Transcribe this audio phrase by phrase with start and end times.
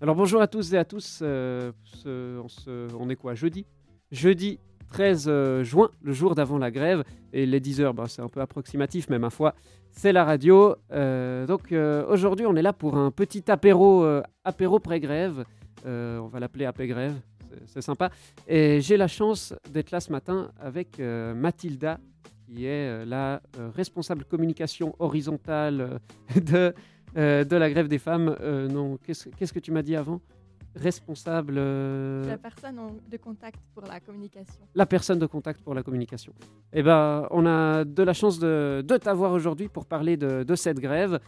[0.00, 1.20] Alors bonjour à tous et à tous.
[1.22, 1.72] euh,
[2.98, 3.64] on, est quoi Jeudi?
[4.10, 4.58] Jeudi
[4.90, 7.04] 13 euh, juin, le jour d'avant la grève.
[7.32, 9.54] Et les 10 heures, bah, c'est un peu approximatif, mais ma foi,
[9.90, 10.74] c'est la radio.
[10.92, 11.72] Euh, donc
[12.08, 14.04] aujourd'hui, on est là pour un petit apéro,
[14.44, 15.44] apéro pré-grève.
[15.86, 17.14] On va l'appeler apé-grève,
[17.66, 18.10] c'est- sympa.
[18.48, 21.98] Et j'ai la chance d'être là ce matin avec Mathilda,
[22.46, 23.40] qui est la
[23.74, 26.00] responsable communication horizontale
[26.36, 26.74] de,
[27.16, 28.34] euh, de la grève des femmes.
[28.40, 30.20] Euh, non, qu'est-ce qu'est-ce que tu m'as dit avant?
[30.76, 31.54] Responsable.
[31.56, 34.64] euh, La personne en- de contact pour la communication.
[34.74, 36.32] la personne de contact pour la communication.
[36.72, 40.54] Eh ben, on a de la chance de, de t'avoir aujourd'hui pour parler de, de
[40.56, 41.20] cette grève.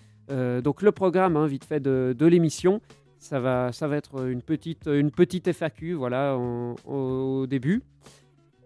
[0.65, 2.81] Donc le programme, hein, vite fait, de, de l'émission,
[3.21, 7.83] ça va, ça va être une petite, une petite FAQ, voilà, en- au début.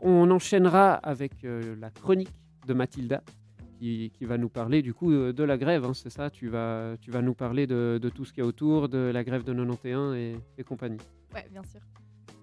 [0.00, 2.32] On enchaînera avec la chronique
[2.66, 3.22] de Mathilda,
[3.80, 6.48] qui, qui va nous parler du coup euh, de la grève, hein, c'est ça tu
[6.48, 9.24] vas, tu vas nous parler de, de tout ce qu'il y a autour, de la
[9.24, 10.98] grève de 91 et, et compagnie.
[11.34, 11.80] Ouais, bien sûr.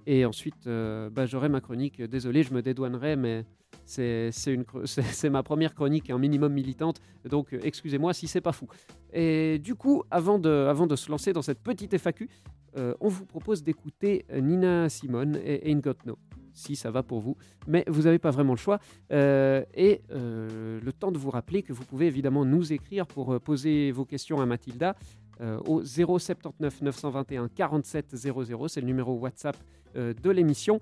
[0.08, 2.02] Et ensuite, euh, bah, j'aurai ma chronique.
[2.02, 3.46] Désolé, je me dédouanerai, mais
[3.85, 7.02] c'est ma première chronique, un minimum militante.
[7.30, 8.68] Donc, euh, excusez-moi si c'est pas fou.
[9.12, 12.30] Et du coup, avant de, avant de se lancer dans cette petite FAQ,
[12.77, 16.18] euh, on vous propose d'écouter Nina Simone et Ain't Got No.
[16.58, 18.80] Si ça va pour vous, mais vous n'avez pas vraiment le choix.
[19.12, 23.34] Euh, et euh, le temps de vous rappeler que vous pouvez évidemment nous écrire pour
[23.34, 24.96] euh, poser vos questions à Mathilda
[25.41, 28.68] euh, au 079 921 47 00.
[28.68, 29.58] C'est le numéro WhatsApp
[29.96, 30.80] de l'émission.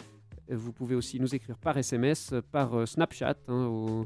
[0.50, 4.04] Vous pouvez aussi nous écrire par SMS, par Snapchat, hein,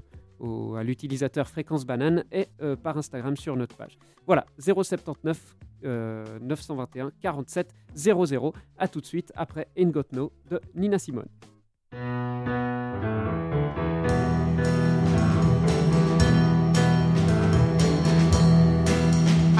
[0.77, 2.47] à l'utilisateur Fréquence Banane et
[2.83, 3.97] par Instagram sur notre page.
[4.27, 8.53] Voilà, 079 euh, 921 47 00.
[8.77, 11.27] À tout de suite après Ain't Got No de Nina Simone.
[11.91, 11.97] I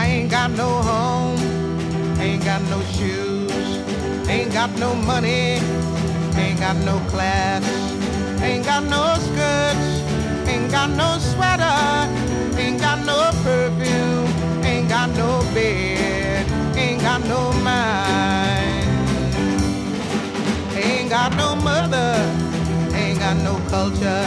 [0.05, 1.39] ain't got no home,
[2.19, 3.51] ain't got no shoes,
[4.29, 5.57] ain't got no money,
[6.35, 7.63] ain't got no class,
[8.43, 10.03] ain't got no skirts,
[10.47, 12.07] ain't got no sweater,
[12.59, 14.27] ain't got no perfume,
[14.63, 15.88] ain't got no bed,
[21.19, 22.11] got no mother,
[22.93, 24.25] ain't got no culture,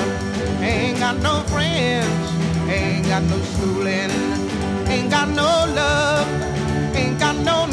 [0.61, 2.27] ain't got no friends,
[2.69, 4.13] ain't got no schooling.
[4.93, 6.29] Ain't got no love,
[6.95, 7.67] ain't got no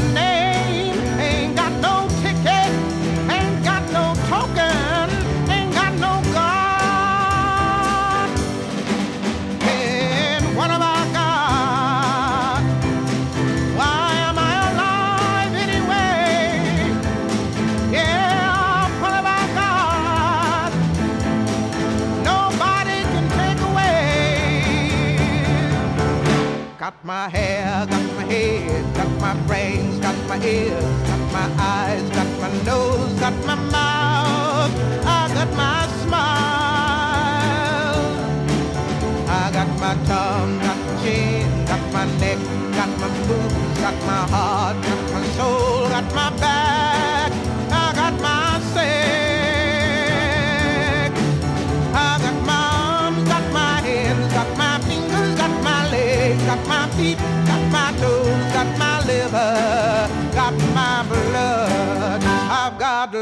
[27.09, 32.29] my hair, got my head, got my brains, got my ears, got my eyes, got
[32.39, 34.71] my nose, got my mouth,
[35.17, 36.29] I got my smile.
[39.27, 42.37] I got my tongue, got my chin, got my neck,
[42.77, 46.68] got my boobs, got my heart, got my soul, got my back,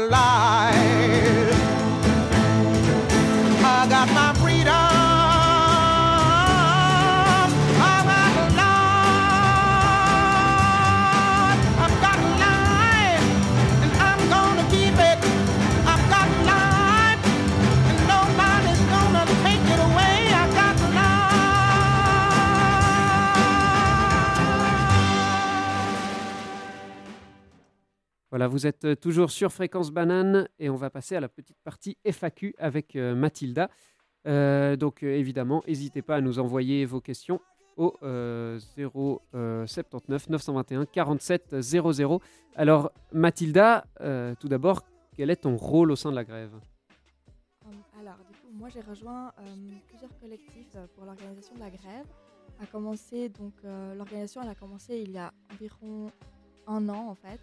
[0.06, 0.77] lie.
[28.46, 31.96] Vous êtes euh, toujours sur Fréquence Banane et on va passer à la petite partie
[32.04, 33.70] FAQ avec euh, Mathilda.
[34.26, 37.40] Euh, donc évidemment, n'hésitez pas à nous envoyer vos questions
[37.76, 38.58] au euh,
[39.66, 42.20] 079 921 47 00.
[42.54, 43.86] Alors Mathilda,
[44.38, 44.82] tout d'abord,
[45.16, 46.52] quel est ton rôle au sein de la grève?
[48.00, 49.32] Alors, du coup, moi j'ai rejoint
[49.88, 52.06] plusieurs collectifs pour l'organisation de la grève.
[52.60, 53.54] A commencé donc
[53.96, 56.10] l'organisation elle a commencé il y a environ
[56.66, 57.40] un an en fait.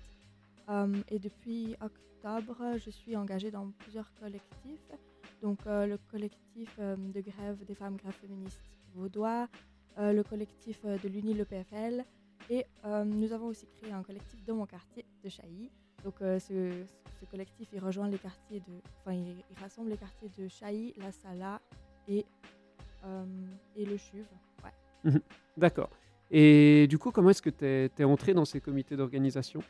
[0.67, 4.91] Hum, et depuis octobre, je suis engagée dans plusieurs collectifs.
[5.41, 8.61] Donc euh, le collectif euh, de grève des femmes grèves féministes
[8.95, 9.47] vaudois,
[9.99, 12.03] euh, le collectif euh, de l'UNI le PFL
[12.49, 15.71] et euh, nous avons aussi créé un collectif de mon quartier de Chailly.
[16.03, 16.83] Donc euh, ce,
[17.31, 21.59] collectif il rejoint les quartiers de, enfin il, rassemble les quartiers de Chailly, La Sala
[22.07, 22.25] et
[23.05, 23.25] euh,
[23.75, 24.27] et le Chuve.
[24.63, 25.11] Ouais.
[25.57, 25.89] D'accord.
[26.29, 29.61] Et du coup, comment est-ce que tu es, entré dans ces comités d'organisation?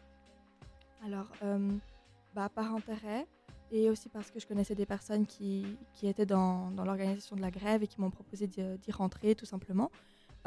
[1.06, 1.70] Alors, euh,
[2.34, 3.28] bah, par intérêt
[3.72, 7.42] et aussi parce que je connaissais des personnes qui, qui étaient dans, dans l'organisation de
[7.42, 9.92] la grève et qui m'ont proposé d'y rentrer tout simplement.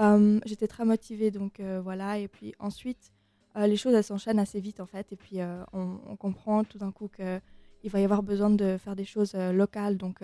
[0.00, 2.18] Euh, J'étais très motivée, donc euh, voilà.
[2.18, 3.12] Et puis ensuite,
[3.56, 5.12] les choses s'enchaînent assez vite en fait.
[5.12, 5.38] Et puis
[5.72, 9.96] on, comprend tout d'un coup qu'il va y avoir besoin de faire des choses locales.
[9.96, 10.22] Donc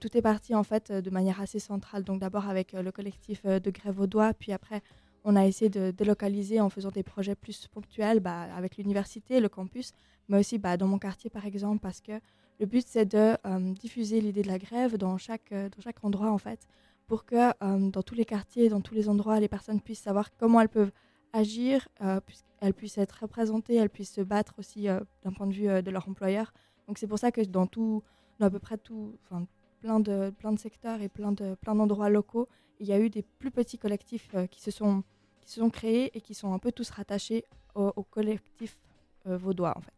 [0.00, 2.04] tout est parti en fait de manière assez centrale.
[2.04, 4.82] Donc d'abord avec le collectif de grève vaudois, puis après
[5.24, 9.48] on a essayé de délocaliser en faisant des projets plus ponctuels bah, avec l'université, le
[9.48, 9.92] campus,
[10.28, 12.12] mais aussi bah, dans mon quartier par exemple, parce que
[12.60, 16.04] le but c'est de euh, diffuser l'idée de la grève dans chaque, euh, dans chaque
[16.04, 16.60] endroit en fait,
[17.06, 20.30] pour que euh, dans tous les quartiers, dans tous les endroits, les personnes puissent savoir
[20.36, 20.92] comment elles peuvent
[21.32, 22.44] agir, euh, puissent-
[22.76, 26.54] puissent être représentées, elles puissent se battre aussi d'un point de vue de leur employeur.
[26.86, 28.02] Donc c'est pour ça que dans tout,
[28.38, 29.18] dans à peu près tout,
[29.80, 32.48] plein de, plein de secteurs et plein de, plein d'endroits locaux,
[32.80, 35.02] il y a eu des plus petits collectifs qui se sont,
[35.44, 37.44] qui se sont créés et qui sont un peu tous rattachés
[37.74, 38.76] au, au collectif
[39.26, 39.92] euh, vaudois en fait.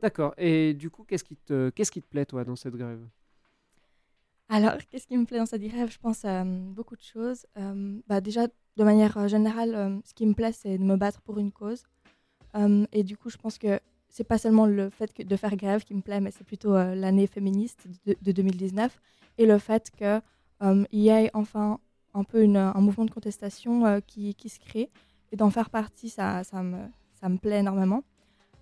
[0.00, 0.34] D'accord.
[0.38, 3.04] Et du coup, qu'est-ce qui te, qu'est-ce qui te plaît, toi, dans cette grève?
[4.48, 5.90] Alors, qu'est-ce qui me plaît dans cette grève?
[5.90, 7.46] Je pense à euh, beaucoup de choses.
[7.56, 11.20] Euh, bah, déjà, de manière euh, générale, ce qui me plaît, c'est de me battre
[11.22, 11.82] pour une cause.
[12.92, 15.84] Et du coup, je pense que c'est pas seulement le fait que- de faire grève
[15.84, 18.98] qui me plaît, mais c'est plutôt l'année féministe de, de 2019
[19.36, 20.22] et le fait qu'il
[20.92, 21.78] y ait enfin
[22.18, 24.90] un peu un mouvement de contestation euh, qui, se crée.
[25.30, 26.78] Et d'en faire partie, ça, me,
[27.14, 28.02] ça me plaît énormément.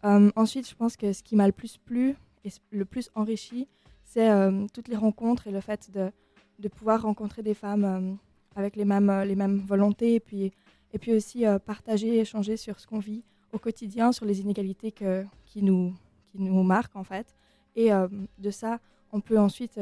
[0.04, 3.68] Euh, ensuite, je pense que ce qui m'a le plus plu et le plus enrichi,
[4.04, 6.10] c'est euh, toutes les rencontres et le fait de,
[6.58, 8.18] de pouvoir rencontrer des femmes
[8.54, 10.52] avec les mêmes, les mêmes volontés et puis,
[10.92, 15.24] et puis aussi partager, échanger sur ce qu'on vit au quotidien, sur les inégalités que,
[15.44, 15.94] qui, nous,
[16.26, 17.34] qui nous marquent en fait.
[17.74, 17.90] Et
[18.38, 18.80] de ça,
[19.12, 19.78] on peut ensuite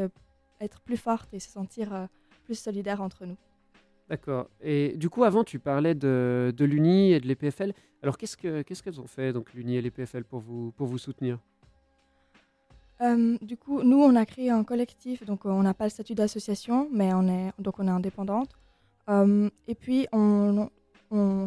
[0.61, 2.09] être plus forte et se sentir
[2.45, 3.37] plus solidaire entre nous.
[4.09, 4.49] D'accord.
[4.61, 7.73] Et du coup, avant, tu parlais de, l'UNI et de l'EPFL.
[8.03, 11.39] Alors, qu'est-ce que qu'est-ce qu'elles ont fait, donc l'UNI et l'EPFL, pour vous, soutenir?
[13.01, 15.91] Euh, du coup, nous, on a créé un collectif, donc euh, on n'a pas le
[15.91, 18.51] statut d'association, mais on est, donc on est indépendante.
[19.09, 20.69] Euh, et puis, on,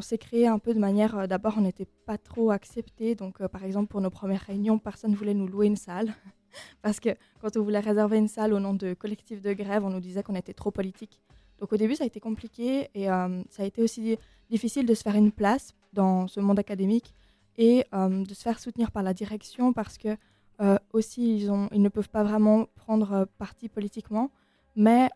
[0.01, 3.15] s'est créé un peu de manière, d'abord, on n'était pas trop acceptés.
[3.15, 6.13] Donc, par exemple, pour nos premières réunions, personne ne voulait nous louer une salle.
[6.81, 7.09] Parce que
[7.41, 10.23] quand on voulait réserver une salle au nom de collectif de grève, on nous disait
[10.23, 11.21] qu'on était trop politique.
[11.59, 14.17] Donc, au début, ça a été compliqué et euh, ça a été aussi
[14.49, 17.13] difficile de se faire une place dans ce monde académique
[17.57, 20.15] et euh, de se faire soutenir par la direction parce que
[20.61, 24.31] euh, aussi, ils, ont, ils ne peuvent pas vraiment prendre parti politiquement,
[24.75, 25.09] mais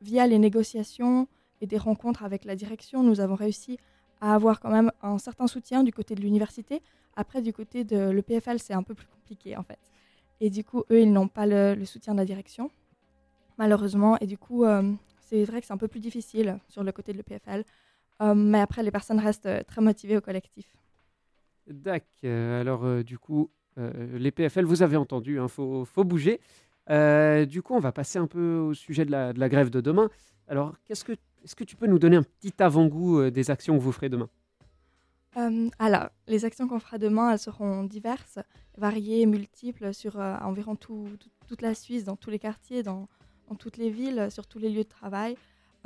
[0.00, 1.28] via les négociations
[1.60, 3.78] et des rencontres avec la direction, nous avons réussi
[4.20, 6.82] à avoir quand même un certain soutien du côté de l'université.
[7.16, 9.78] Après, du côté de l'EPFL, c'est un peu plus compliqué en fait.
[10.40, 12.70] Et du coup, eux, ils n'ont pas le, le soutien de la direction,
[13.58, 14.16] malheureusement.
[14.20, 14.64] Et du coup,
[15.30, 17.64] c'est vrai que c'est un peu plus difficile sur le côté de l'EPFL.
[18.20, 20.66] Euh, mais après, les personnes restent euh, très motivées au collectif.
[21.68, 22.04] Dac.
[22.24, 26.40] Euh, alors, du coup, euh, l'EPFL, vous avez entendu, il faut, faut bouger.
[27.46, 29.80] Du coup, on va passer un peu au sujet de la, de la grève de
[29.80, 30.10] demain.
[30.48, 31.12] Alors, qu'est-ce que,
[31.44, 34.28] est-ce que tu peux nous donner un petit avant-goût des actions que vous ferez demain?
[35.36, 38.40] Euh, alors, les actions qu'on fera demain, elles seront diverses,
[38.76, 43.08] variées, multiples, sur euh, environ tout- tout- toute la Suisse, dans tous les quartiers, dans,
[43.50, 45.36] dans toutes les villes, sur tous les lieux de travail.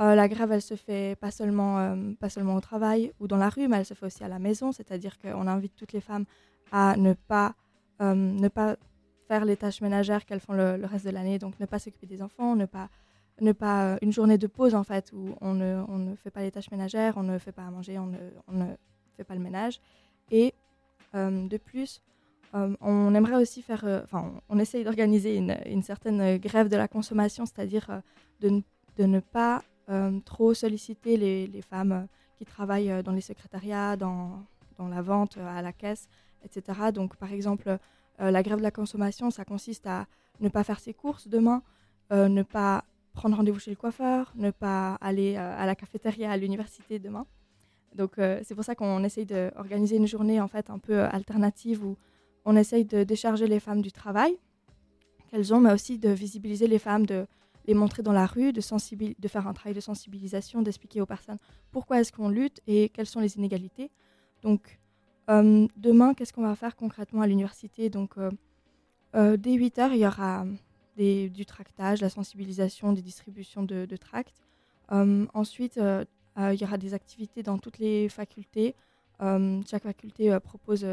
[0.00, 3.36] Euh, la grève, elle se fait pas seulement, euh, pas seulement au travail ou dans
[3.36, 6.00] la rue, mais elle se fait aussi à la maison, c'est-à-dire qu'on invite toutes les
[6.00, 6.26] femmes
[6.72, 7.54] à ne pas,
[8.02, 8.76] euh, ne pas
[9.28, 12.06] faire les tâches ménagères qu'elles font le, le reste de l'année, donc ne pas s'occuper
[12.06, 12.88] des enfants, ne pas,
[13.40, 16.42] ne pas une journée de pause en fait où on ne, on ne fait pas
[16.42, 18.66] les tâches ménagères, on ne fait pas à manger, on ne, on ne
[19.16, 19.80] fait pas le ménage.
[20.30, 20.52] Et
[21.14, 22.02] de plus,
[22.54, 26.86] euh, on aimerait aussi faire, euh, enfin, on, essaye d'organiser une, certaine grève de la
[26.86, 28.62] consommation, c'est-à-dire euh,
[28.96, 29.62] de, ne- pas
[30.24, 32.06] trop solliciter les, femmes
[32.36, 34.42] qui travaillent dans les secrétariats, dans,
[34.78, 36.08] dans la vente, à la caisse,
[36.42, 36.90] etc.
[36.90, 37.76] Donc, par exemple,
[38.18, 40.06] la grève de la consommation, ça consiste à
[40.40, 41.62] ne pas faire ses courses demain,
[42.10, 46.98] ne pas prendre rendez-vous chez le coiffeur, ne pas aller à la cafétéria à l'université
[46.98, 47.26] demain.
[47.94, 51.98] Donc c'est pour ça qu'on essaye d'organiser une journée en fait un peu alternative où
[52.44, 54.36] on essaye de décharger les femmes du travail
[55.30, 57.26] qu'elles ont, mais aussi de visibiliser les femmes, de
[57.66, 61.38] les montrer dans la rue, de, faire un travail de sensibilisation, d'expliquer aux personnes
[61.70, 63.90] pourquoi est-ce qu'on lutte et quelles sont les inégalités.
[64.42, 64.78] Donc
[65.30, 67.88] euh, demain, qu'est-ce qu'on va faire concrètement à l'université?
[67.88, 68.30] Donc euh,
[69.14, 70.44] euh, dès 8 heures, il y aura
[70.96, 74.42] du tractage, la sensibilisation, des distributions de, tracts.
[74.90, 78.76] Ensuite, il y aura des activités dans toutes les facultés.
[79.18, 80.86] Chaque faculté propose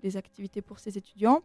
[0.00, 1.42] des activités pour ses étudiants.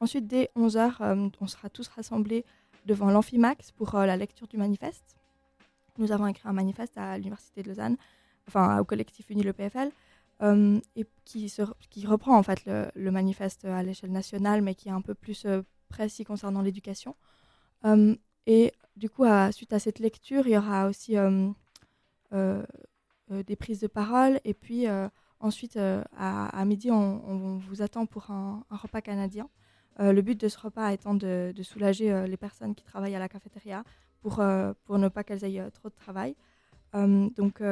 [0.00, 2.44] Ensuite, dès 11h, on sera tous rassemblés
[2.86, 5.16] devant l'Amphimax pour euh, la lecture du manifeste.
[5.98, 7.96] Nous avons écrit un manifeste à l'Université de Lausanne,
[8.48, 9.90] enfin au collectif Uni le PFL.
[10.42, 15.00] euh, et qui, reprend en fait le, manifeste à l'échelle nationale, mais qui est un
[15.00, 17.14] peu plus euh, précis concernant l'éducation.
[17.84, 21.48] Euh, et du coup, suite à cette lecture, il y aura aussi euh,
[22.32, 22.62] euh,
[23.30, 24.40] euh, des prises de parole.
[24.44, 25.08] Et puis euh,
[25.40, 29.48] ensuite, euh, à, midi, on, vous attend pour un, repas canadien.
[30.00, 33.20] Euh, le but de ce repas étant de, soulager euh, les personnes qui travaillent à
[33.20, 33.84] la cafétéria
[34.20, 34.42] pour,
[34.84, 36.34] pour ne pas qu'elles aient trop de travail.
[36.94, 37.62] Donc,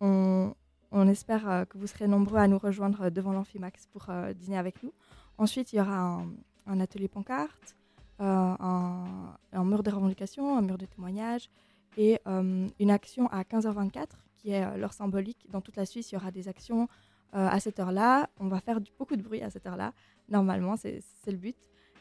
[0.00, 0.54] on,
[0.92, 4.06] on espère que vous serez nombreux à nous rejoindre devant l'Amphimax pour
[4.36, 4.92] dîner avec nous.
[5.38, 6.22] Ensuite, il y aura
[6.66, 7.74] un, atelier pancarte,
[8.20, 11.50] un, un mur de revendication, un mur de témoignage
[11.96, 14.06] et une action à 15h24
[14.42, 15.46] qui est euh, l'heure symbolique.
[15.50, 16.88] Dans toute la Suisse, il y aura des actions
[17.34, 18.28] euh, à cette heure-là.
[18.40, 19.92] On va faire beaucoup de bruit à cette heure-là.
[20.28, 21.56] Normalement, c'est le but.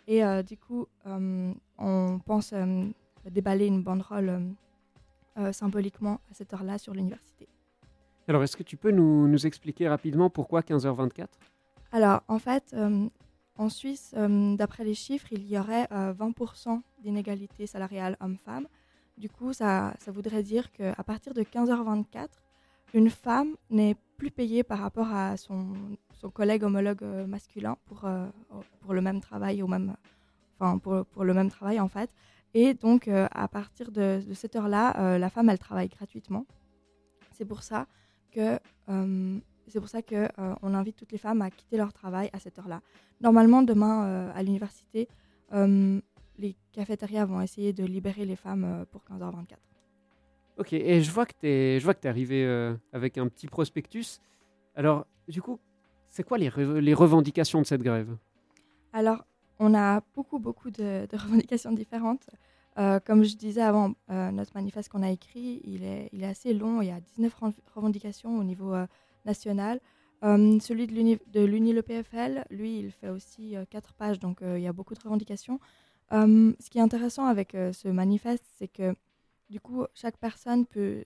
[0.07, 2.53] Et euh, du coup, on pense
[3.29, 4.55] déballer une banderole
[5.51, 7.47] symboliquement à cette heure-là sur l'université.
[8.27, 11.27] Alors, est-ce que tu peux nous, nous expliquer rapidement pourquoi 15h24
[11.91, 13.07] Alors, en fait, euh,
[13.57, 18.67] en Suisse, euh, d'après les chiffres, il y aurait euh, 20% d'inégalité salariale homme-femme.
[19.21, 22.27] Du coup, ça, ça voudrait dire qu'à partir de 15h24,
[22.95, 25.73] une femme n'est plus payée par rapport à son,
[26.13, 28.25] son collègue homologue euh, masculin pour, euh,
[28.79, 29.95] pour le même travail, au même,
[30.57, 32.09] enfin, pour, pour le même travail en fait.
[32.55, 36.47] Et donc, euh, à partir de, cette heure-là, la femme, elle travaille gratuitement.
[37.31, 37.85] C'est pour ça
[38.31, 38.57] que
[39.67, 40.27] c'est pour ça que
[40.63, 42.81] on invite toutes les femmes à quitter leur travail à cette heure-là.
[43.21, 45.07] Normalement, demain à l'université,
[46.41, 49.59] les cafétérias vont essayer de libérer les femmes euh, pour 15h24.
[50.57, 53.27] Ok, et je vois que tu es, je vois que es arrivé euh, avec un
[53.27, 54.19] petit prospectus.
[54.75, 55.59] Alors, du coup,
[56.09, 58.15] c'est quoi les, re- les revendications de cette grève?
[58.93, 59.23] Alors,
[59.59, 62.29] on a beaucoup, beaucoup de, de revendications différentes.
[62.77, 66.27] Euh, comme je disais avant, euh, notre manifeste qu'on a écrit, il est, il est
[66.27, 66.81] assez long.
[66.81, 68.87] Il y a 19 ren- revendications au niveau euh,
[69.25, 69.79] national.
[70.23, 74.63] Euh, celui de l'Uni- de l'UNILEPFL, lui, il fait aussi 4 pages, donc euh, il
[74.63, 75.59] y a beaucoup de revendications.
[76.13, 78.95] Euh, ce qui est intéressant avec euh, ce manifeste, c'est que
[79.49, 81.03] du coup, chaque personne peut,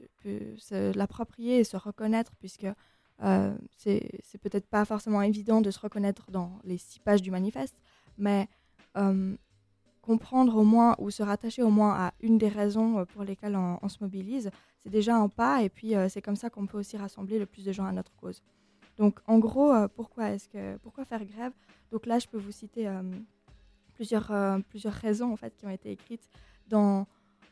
[0.57, 2.67] se l'approprier et se reconnaître, puisque
[3.23, 7.75] euh, c'est peut-être pas forcément évident de se reconnaître dans les six pages du manifeste,
[8.19, 8.47] mais
[8.97, 9.35] euh,
[10.03, 13.79] comprendre au moins ou se rattacher au moins à une des raisons pour lesquelles on,
[13.81, 16.97] on se mobilise, c'est déjà un pas, et puis c'est comme ça qu'on peut aussi
[16.97, 18.43] rassembler le plus de gens à notre cause.
[18.97, 21.51] Donc, en gros, pourquoi, que, pourquoi faire grève?
[21.91, 22.87] Donc là, je peux vous citer
[23.95, 26.29] plusieurs, euh, plusieurs raisons en fait, qui ont été écrites
[26.67, 27.07] dans,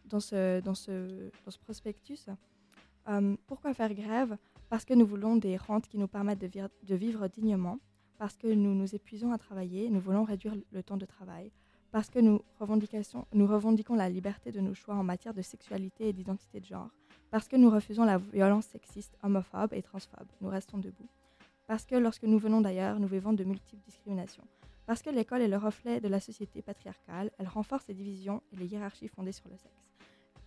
[0.05, 2.27] dans, ce, dans, ce, dans ce prospectus.
[3.09, 4.37] Euh, pourquoi faire grève?
[4.69, 7.79] Parce que nous voulons des rentes qui nous permettent de, vivre dignement,
[8.17, 11.51] parce que nous nous épuisons à travailler, nous voulons réduire le temps de travail,
[11.91, 12.41] parce que nous,
[13.33, 16.89] nous revendiquons la liberté de nos choix en matière de sexualité et d'identité de genre,
[17.29, 20.27] parce que nous refusons la violence sexiste, homophobe et transphobe.
[20.41, 21.09] Nous restons debout.
[21.67, 24.43] Parce que lorsque nous venons d'ailleurs, nous vivons de multiples discriminations.
[24.85, 28.57] Parce que l'école est le reflet de la société patriarcale, elle renforce les divisions et
[28.57, 29.83] les hiérarchies fondées sur le sexe,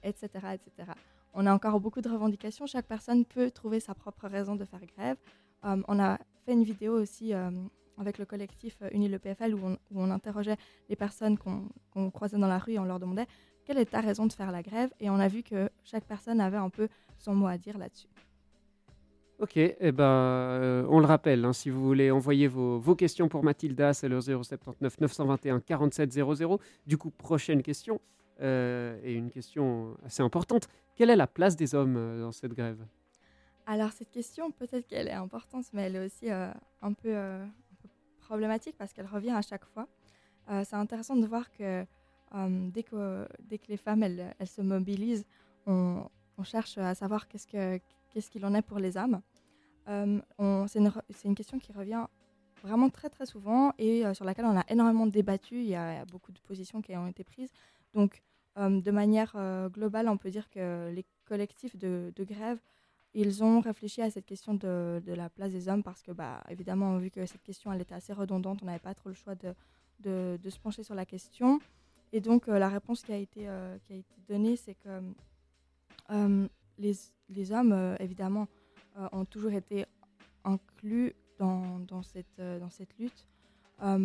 [0.03, 0.29] etc.
[0.55, 0.93] etc.
[1.33, 4.85] On a encore beaucoup de revendications, chaque personne peut trouver sa propre raison de faire
[4.87, 5.17] grève.
[5.65, 7.51] Euh, on a fait une vidéo aussi euh,
[7.99, 10.57] avec le collectif euh, Uni le PFL où on, interrogeait
[10.89, 13.27] les personnes qu'on croisait dans la rue et on leur demandait
[13.65, 14.91] quelle est ta raison de faire la grève?
[15.01, 16.89] Et on a vu que chaque personne avait un peu
[17.19, 18.09] son mot à dire là-dessus.
[19.39, 23.29] Ok, eh ben, euh, on le rappelle, hein, si vous voulez envoyer vos, vos questions
[23.29, 26.59] pour Mathilda, c'est le 079 921 47 00.
[26.87, 28.01] Du coup, prochaine question,
[28.41, 30.69] euh, et une question assez importante.
[30.95, 32.79] Quelle est la place des hommes euh, dans cette grève?
[33.67, 36.55] Alors cette question, peut-être qu'elle est importante, mais elle est aussi un,
[36.95, 37.49] peu, un
[37.83, 37.89] peu
[38.21, 39.89] problématique parce qu'elle revient à chaque fois.
[40.63, 41.85] C'est intéressant de voir que
[42.71, 45.27] dès, que dès que les femmes elles, elles se mobilisent,
[45.67, 46.05] on,
[46.39, 47.81] on cherche à savoir qu'est-ce que-
[48.17, 49.21] qu'est-ce qu'il en est pour les hommes.
[49.89, 50.19] Euh,
[50.69, 50.79] c'est,
[51.29, 52.07] une, question qui revient
[52.63, 55.57] vraiment très très souvent et euh, sur laquelle on a énormément débattu.
[55.57, 57.51] Il y a, beaucoup de positions qui ont été prises.
[57.93, 58.23] Donc
[58.57, 59.37] euh, de manière
[59.71, 62.59] globale, on peut dire que les collectifs de, grève
[63.13, 66.97] ils ont réfléchi à cette question de, la place des hommes parce que, bah, évidemment,
[66.97, 70.39] vu que cette question elle était assez redondante, on n'avait pas trop le choix de,
[70.49, 71.61] se pencher sur la question.
[72.13, 73.49] Et donc, la réponse qui a été,
[73.85, 75.01] qui a été donnée, c'est que
[76.79, 78.49] les, hommes, euh, évidemment,
[78.99, 79.87] euh, ont toujours été
[80.45, 81.81] inclus dans,
[82.39, 83.27] euh, cette lutte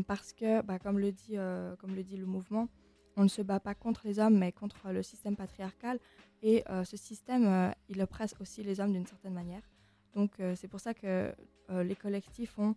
[0.05, 2.67] parce que, bah, comme, le dit, le mouvement,
[3.15, 5.99] on ne se bat pas contre les hommes, mais contre le système patriarcal.
[6.43, 9.61] Et ce système, il oppresse aussi les hommes d'une certaine manière.
[10.13, 11.33] Donc c'est pour ça que
[11.69, 12.75] les collectifs ont,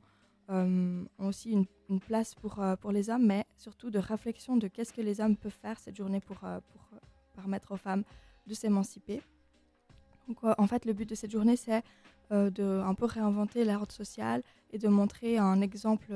[1.18, 1.50] aussi
[1.88, 5.50] une, place pour, les hommes, mais surtout de réflexion de qu'est-ce que les hommes peuvent
[5.50, 6.38] faire cette journée pour,
[7.34, 8.04] permettre aux femmes
[8.46, 9.20] de s'émanciper.
[10.44, 11.82] Euh, en fait, le but de cette journée, c'est
[12.30, 16.12] de un peu réinventer l'ordre social et de montrer un exemple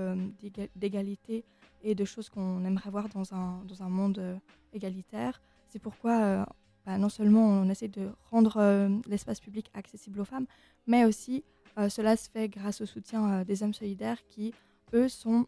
[0.74, 1.44] d'égalité
[1.82, 4.40] et de choses qu'on aimerait voir dans un, dans un monde
[4.72, 5.40] égalitaire.
[5.68, 6.44] C'est pourquoi
[6.86, 10.46] bah, non seulement on essaie de rendre l'espace public accessible aux femmes,
[10.88, 11.44] mais aussi
[11.88, 14.54] cela se fait grâce au soutien des hommes solidaires qui,
[14.94, 15.46] eux, sont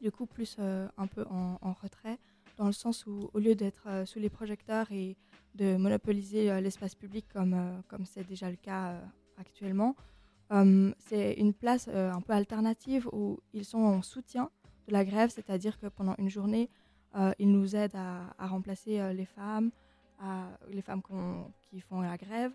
[0.00, 2.18] du coup plus un peu en, en retrait
[2.56, 5.16] dans le sens où, au lieu d'être euh, sous les projecteurs et
[5.54, 9.00] de monopoliser euh, l'espace public comme euh, comme c'est déjà le cas
[9.38, 9.96] actuellement,
[10.98, 14.50] c'est une place un peu alternative où ils sont en soutien
[14.86, 16.68] de la grève, c'est-à-dire que pendant une journée,
[17.38, 19.70] ils nous aident à, remplacer les femmes,
[20.70, 21.00] les femmes
[21.62, 22.52] qui font la grève.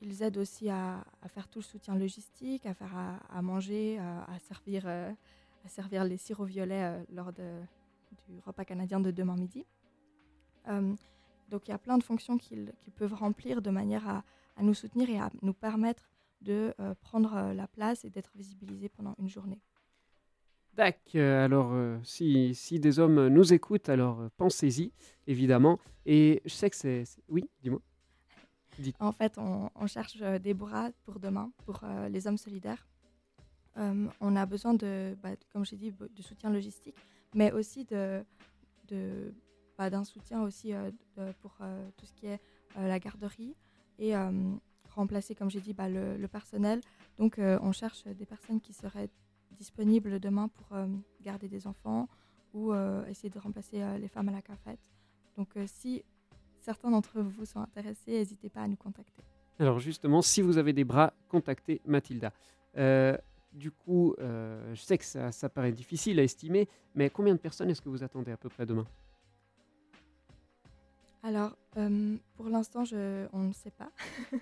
[0.00, 2.96] ils aident aussi à, faire tout le soutien logistique, à faire
[3.28, 7.60] à, manger, à, servir, à servir les sirops violets lors de,
[8.28, 9.66] du repas canadien de demain midi.
[10.68, 10.94] Euh,
[11.52, 14.24] donc il y a plein de fonctions qu'ils peuvent remplir de manière à,
[14.62, 16.08] nous soutenir et à nous permettre
[16.40, 19.60] de euh, prendre euh, la place et d'être visibilisés pendant une journée.
[20.74, 24.90] D'accord, alors si, si, des hommes nous écoutent, alors pensez-y,
[25.26, 25.78] évidemment.
[26.06, 27.04] Et je sais que c'est...
[27.28, 27.82] Oui, dis-moi.
[28.98, 32.88] En fait, on, cherche des bras pour demain, pour les hommes solidaires.
[33.76, 36.96] on a besoin de, bah, comme j'ai dit, de soutien logistique,
[37.34, 38.24] mais aussi de,
[38.88, 39.34] de
[39.82, 40.92] bah, d'un soutien aussi euh,
[41.40, 42.40] pour euh, tout ce qui est
[42.78, 43.56] euh, la garderie
[43.98, 44.14] et
[44.94, 46.80] remplacer, comme j'ai dit, bah, le, personnel.
[47.18, 49.10] Donc, on cherche des personnes qui seraient
[49.52, 50.76] disponibles demain pour
[51.20, 52.08] garder des enfants
[52.52, 52.74] ou
[53.06, 54.90] essayer de remplacer les femmes à la cafette.
[55.36, 56.02] Donc, si
[56.58, 59.22] certains d'entre vous sont intéressés, n'hésitez pas à nous contacter.
[59.60, 62.32] Alors justement, si vous avez des bras, contactez Mathilda.
[63.52, 67.68] Du coup, euh, je sais que ça, paraît difficile à estimer, mais combien de personnes
[67.68, 68.86] est-ce que vous attendez à peu près demain?
[71.24, 72.82] Alors, euh, pour l'instant,
[73.32, 73.90] on ne sait pas.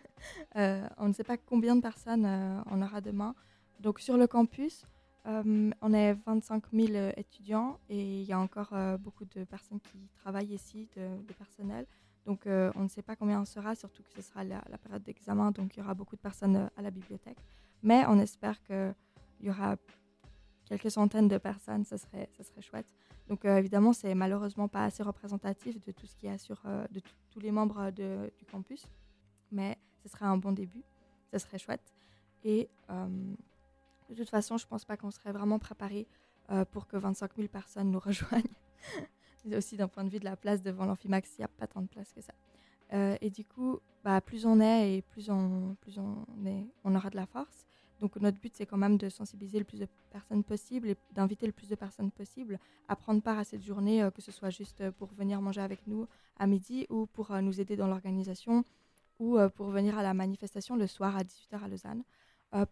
[0.57, 2.27] Euh, on ne sait pas combien de personnes
[2.71, 3.35] on aura demain.
[3.79, 4.85] Donc, sur le campus,
[5.25, 10.53] on est 25 000 étudiants et il y a encore beaucoup de personnes qui travaillent
[10.53, 11.87] ici, de, personnel.
[12.27, 15.53] Donc, on ne sait pas combien on sera, surtout que ce sera la période d'examen,
[15.53, 17.39] donc il y aura beaucoup de personnes à la bibliothèque.
[17.83, 18.95] Mais on espère qu'il
[19.41, 19.77] y aura
[20.67, 22.87] quelques centaines de personnes, ce serait, ça serait chouette.
[23.31, 26.61] Donc euh, évidemment, c'est malheureusement pas assez représentatif de tout ce qu'il y a sur,
[26.67, 28.85] euh, de tous les membres de, du campus,
[29.53, 30.83] mais ce serait un bon début,
[31.33, 31.95] ce serait chouette.
[32.43, 33.07] Et euh,
[34.09, 36.09] de toute façon, je pense pas qu'on serait vraiment préparé
[36.73, 38.43] pour que 25 000 personnes nous rejoignent.
[39.57, 41.83] aussi d'un point de vue de la place devant l'amphimax, il n'y a pas tant
[41.83, 42.35] de place que ça.
[43.21, 47.09] et du coup, bah, plus on est et plus on, plus on, est, on aura
[47.09, 47.65] de la force.
[48.01, 51.47] Donc notre but, c'est quand même de sensibiliser le plus de personnes possible et d'inviter
[51.47, 52.59] le plus de personnes possible
[52.89, 55.87] à prendre part à cette journée, euh, que ce soit juste pour venir manger avec
[55.87, 56.07] nous
[56.39, 58.65] à midi ou pour euh, nous aider dans l'organisation
[59.19, 62.03] ou euh, pour venir à la manifestation le soir à 18h à Lausanne.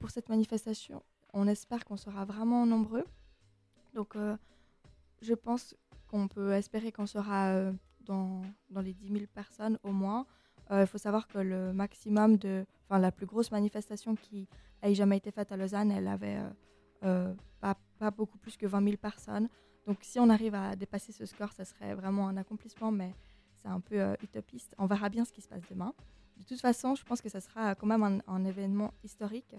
[0.00, 3.04] pour cette manifestation, on espère qu'on sera vraiment nombreux.
[3.94, 4.16] Donc
[5.20, 5.76] je pense
[6.08, 8.42] qu'on peut espérer qu'on sera dans,
[8.82, 10.26] les 10 000 personnes au moins.
[10.70, 14.48] Il faut savoir que le maximum de, enfin la plus grosse manifestation qui
[14.82, 15.90] n'a jamais été faite à Lausanne.
[15.90, 16.50] Elle avait euh,
[17.04, 19.48] euh, pas, beaucoup plus que 20 000 personnes.
[19.86, 23.14] Donc si on arrive à dépasser ce score, ça serait vraiment un accomplissement, mais
[23.54, 24.74] c'est un peu euh, utopiste.
[24.78, 25.92] On verra bien ce qui se passe demain.
[26.36, 29.56] De toute façon, je pense que ça sera quand même un, événement historique.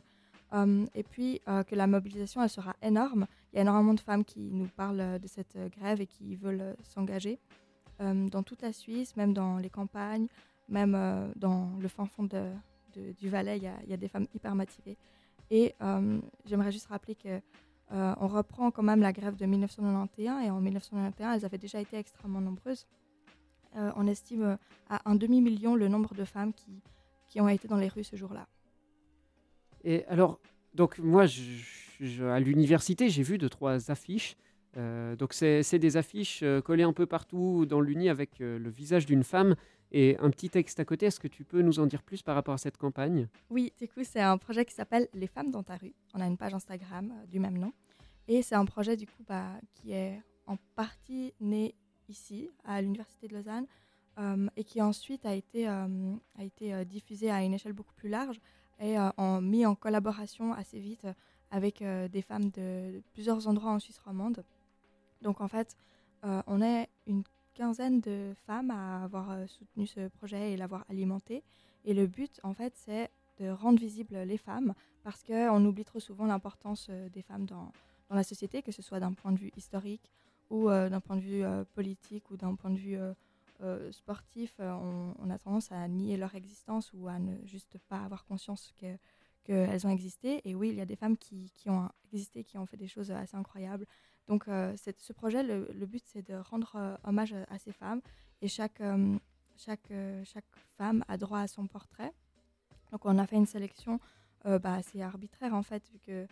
[0.95, 3.27] et puis que la mobilisation, elle sera énorme.
[3.51, 6.77] Il y a énormément de femmes qui nous parlent de cette grève et qui veulent
[6.83, 7.37] s'engager
[7.99, 10.27] dans toute la Suisse, même dans les campagnes,
[10.69, 12.27] même dans le fin fond
[12.93, 14.97] du Valais, il y, a, des femmes hyper motivées.
[15.51, 17.39] Et euh, j'aimerais juste rappeler que
[17.91, 21.79] euh, on reprend quand même la grève de 1991 et en 1991, elles avaient déjà
[21.79, 22.87] été extrêmement nombreuses.
[23.75, 24.57] Euh, on estime
[24.89, 26.81] à un demi-million le nombre de femmes qui,
[27.27, 28.47] qui ont été dans les rues ce jour-là.
[29.83, 30.39] Et alors,
[30.75, 34.35] donc moi, à l'université, j'ai vu deux, trois affiches.
[34.75, 39.55] donc c'est des affiches collées un peu partout dans l'Uni avec le visage d'une femme
[39.91, 41.07] et un petit texte à côté.
[41.07, 43.27] Est-ce que tu peux nous en dire plus par rapport à cette campagne?
[43.49, 45.93] Oui, du coup, c'est un projet qui s'appelle Les femmes dans ta rue.
[46.13, 47.73] On a une page Instagram euh, du même nom.
[48.27, 51.73] Et c'est un projet du coup bah, qui est en partie né
[52.07, 53.65] ici, à l'Université de Lausanne,
[54.19, 58.09] euh, et qui ensuite a été, euh, a été diffusé à une échelle beaucoup plus
[58.09, 58.39] large
[58.79, 61.05] et en, mis en collaboration assez vite
[61.51, 64.45] avec des femmes de plusieurs endroits en Suisse romande.
[65.21, 65.75] Donc en fait,
[66.23, 67.23] on est une
[67.59, 71.43] quinzaine de femmes à avoir euh, soutenu ce projet et l'avoir alimenté.
[71.83, 75.99] Et le but, en fait, c'est de rendre visibles les femmes parce qu'on oublie trop
[75.99, 77.73] souvent l'importance euh, des femmes dans,
[78.07, 80.09] dans, la société, que ce soit d'un point de vue historique
[80.49, 81.43] ou euh, d'un point de vue
[81.73, 82.97] politique ou d'un point de vue
[83.91, 84.55] sportif.
[84.59, 88.95] On, a tendance à nier leur existence ou à ne juste pas avoir conscience que,
[89.43, 90.41] qu'elles ont existé.
[90.45, 92.87] Et oui, il y a des femmes qui, qui, ont existé, qui ont fait des
[92.87, 93.85] choses assez incroyables.
[94.29, 97.99] Donc ce projet, le, but, c'est de rendre hommage à, ces femmes.
[98.41, 98.81] Et chaque,
[99.57, 99.91] chaque,
[100.23, 100.45] chaque
[100.77, 102.13] femme a droit à son portrait.
[102.91, 103.99] Donc on a fait une sélection
[104.45, 106.27] bah, assez arbitraire en fait, vu que,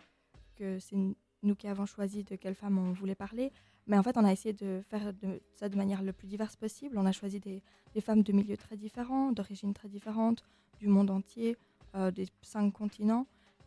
[0.54, 0.96] que c'est
[1.42, 3.52] nous qui avons choisi de quelle femme on voulait parler.
[3.86, 5.12] Mais en fait, on a essayé de faire
[5.56, 6.98] ça de manière le plus diverse possible.
[6.98, 7.62] On a choisi des,
[7.94, 10.44] des femmes de milieux très différents, d'origines très différentes,
[10.78, 11.56] du monde entier,
[11.94, 13.26] euh, des cinq continents.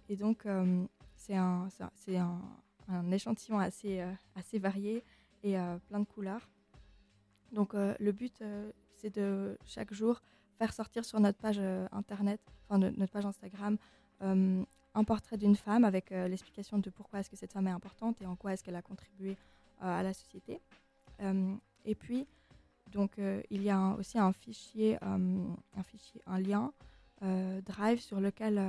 [0.10, 1.68] Et donc, euh, c'est un,
[2.10, 2.42] un,
[2.88, 5.04] un, échantillon assez, euh, assez varié
[5.44, 5.56] et
[5.88, 6.48] plein de couleurs.
[7.52, 8.44] Donc, le but,
[8.94, 10.22] c'est de chaque jour
[10.60, 11.60] faire sortir sur notre page
[11.92, 12.40] internet,
[12.70, 13.80] enfin notre page Instagram,
[14.20, 18.28] un portrait d'une femme avec l'explication de pourquoi est-ce que cette femme est importante et
[18.28, 19.36] en quoi est-ce qu'elle a contribué
[19.80, 20.62] à la société.
[21.86, 22.28] et puis,
[22.92, 26.72] donc, il y a aussi un fichier, un fichier, un lien
[27.66, 28.62] Drive sur lequel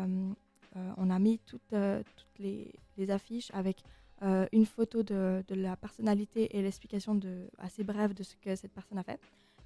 [0.97, 1.75] on a mis toutes,
[2.17, 3.83] toutes les, les, affiches avec
[4.53, 7.19] une photo de, de, la personnalité et l'explication
[7.59, 9.19] assez brève de ce que cette personne a fait.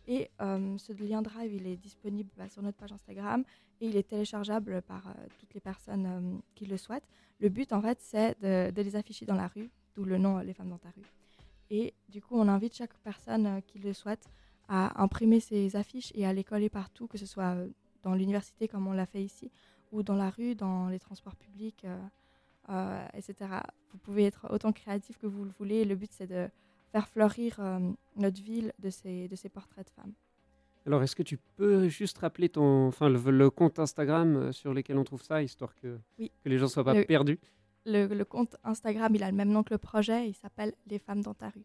[0.08, 3.44] Et ce lien Drive, il est disponible bah, sur notre page Instagram
[3.80, 7.08] et il est téléchargeable par toutes les personnes qui le souhaitent.
[7.38, 10.38] Le but, en fait, c'est de, de, les afficher dans la rue, d'où le nom
[10.38, 11.04] Les femmes dans ta rue.
[11.70, 14.28] Et du coup, on invite chaque personne euh, qui le souhaite
[14.68, 17.68] à imprimer ces affiches et à les coller partout, que ce soit euh,
[18.02, 19.50] dans l'université comme on l'a fait ici,
[19.92, 21.98] ou dans la rue, dans les transports publics, euh,
[23.14, 23.34] etc.
[23.92, 25.84] Vous pouvez être autant créatif que vous le voulez.
[25.84, 26.48] Le but, c'est de
[26.92, 27.60] faire fleurir
[28.16, 30.12] notre ville de ces, de ces portraits de femmes.
[30.86, 35.04] Alors, est-ce que tu peux juste rappeler ton, enfin, le, compte Instagram sur lequel on
[35.04, 37.40] trouve ça, histoire que, que les gens ne soient pas perdus?
[37.86, 41.22] Le, compte Instagram, il a le même nom que le projet, il s'appelle Les femmes
[41.22, 41.64] dans ta rue.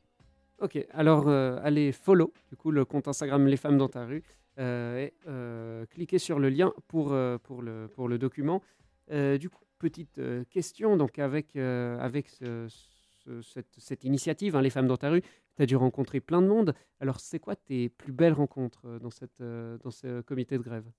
[0.60, 4.22] Ok, alors euh, allez follow du coup le compte Instagram Les femmes dans ta rue
[4.60, 8.62] euh, et euh, cliquez sur le lien pour, pour, le, pour le document.
[9.10, 15.10] du coup, petite question, donc avec, avec cette, cette, initiative, hein, Les femmes dans ta
[15.10, 15.22] rue,
[15.56, 16.74] tu as dû rencontrer plein de monde.
[17.00, 20.90] Alors, c'est quoi tes plus belles rencontres dans, cette, dans ce comité de grève?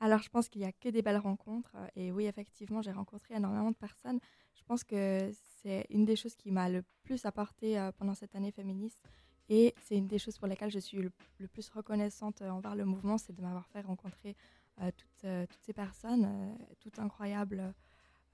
[0.00, 1.76] Alors, je pense qu'il n'y a que des belles rencontres.
[1.94, 4.18] Et oui, effectivement, j'ai rencontré énormément de personnes.
[4.56, 5.30] Je pense que
[5.62, 9.00] c'est une des choses qui m'a le plus apporté euh, pendant cette année féministe.
[9.48, 11.12] Et c'est une des choses pour lesquelles je suis le,
[11.48, 14.36] plus reconnaissante euh, envers le mouvement, c'est de m'avoir fait rencontrer
[14.80, 17.72] euh, toutes, toutes, ces personnes, toutes incroyables,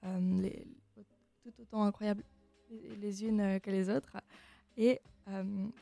[0.03, 0.65] les,
[1.43, 2.23] tout autant incroyables
[2.97, 4.17] les unes que les autres.
[4.77, 5.01] Et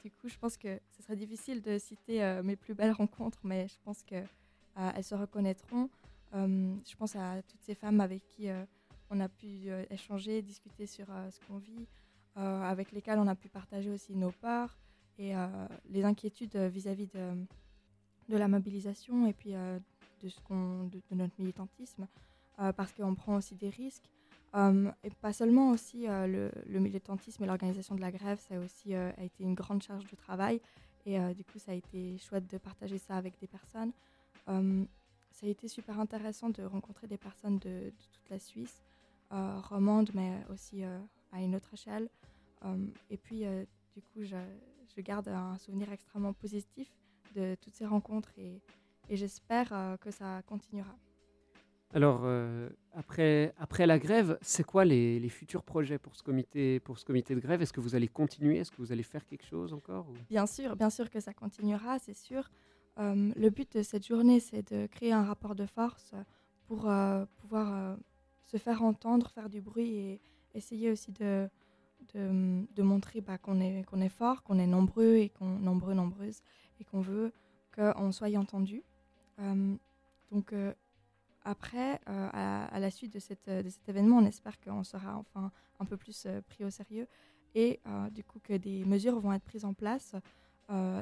[0.03, 3.67] du coup, je pense que ce serait difficile de citer mes plus belles rencontres, mais
[3.67, 4.23] je pense que
[4.77, 5.89] euh, elles se reconnaîtront.
[6.33, 8.63] Euh, je pense à toutes ces femmes avec qui euh,
[9.09, 11.87] on a pu échanger, discuter sur ce qu'on vit,
[12.35, 14.77] avec lesquelles on a pu partager aussi nos peurs
[15.17, 15.33] et
[15.89, 17.31] les inquiétudes vis-à-vis de,
[18.27, 22.05] de, la mobilisation et puis de, ce qu'on, de, notre militantisme,
[22.57, 24.09] parce qu'on prend aussi des risques.
[24.55, 29.23] et pas seulement aussi le, militantisme et l'organisation de la grève, ça a aussi a
[29.23, 30.59] été une grande charge de travail.
[31.05, 33.91] Et du coup, ça a été chouette de partager ça avec des personnes.
[34.49, 34.85] Euh,
[35.31, 38.81] ça a été super intéressant de rencontrer des personnes de, toute la Suisse,
[39.31, 40.99] euh, romande, mais aussi euh,
[41.31, 42.09] à une autre échelle.
[43.09, 43.43] et puis,
[43.93, 44.35] du coup, je,
[45.01, 46.91] garde un souvenir extrêmement positif
[47.35, 48.59] de toutes ces rencontres et,
[49.11, 50.95] j'espère que ça continuera.
[51.93, 52.27] Alors,
[52.93, 57.33] après, après la grève, c'est quoi les, futurs projets pour ce comité, pour ce comité
[57.33, 57.61] de grève?
[57.61, 58.57] Est-ce que vous allez continuer?
[58.57, 61.99] Est-ce que vous allez faire quelque chose encore Bien sûr, bien sûr que ça continuera,
[61.99, 62.49] c'est sûr.
[62.99, 66.13] Euh, le but de cette journée, c'est de créer un rapport de force
[66.65, 67.95] pour euh, pouvoir euh,
[68.43, 70.21] se faire entendre, faire du bruit et
[70.55, 71.47] essayer aussi de,
[72.15, 76.41] de, montrer bah, qu'on est, qu'on est fort, qu'on est nombreux et qu'on nombreux, nombreuses
[76.79, 77.31] et qu'on veut
[77.75, 78.83] qu'on soit entendu.
[80.31, 80.51] donc
[81.47, 83.47] après, à, la suite de, cet
[83.87, 87.07] événement, on espère qu'on sera enfin un peu plus pris au sérieux
[87.55, 87.79] et
[88.11, 90.15] du coup que des mesures vont être prises en place.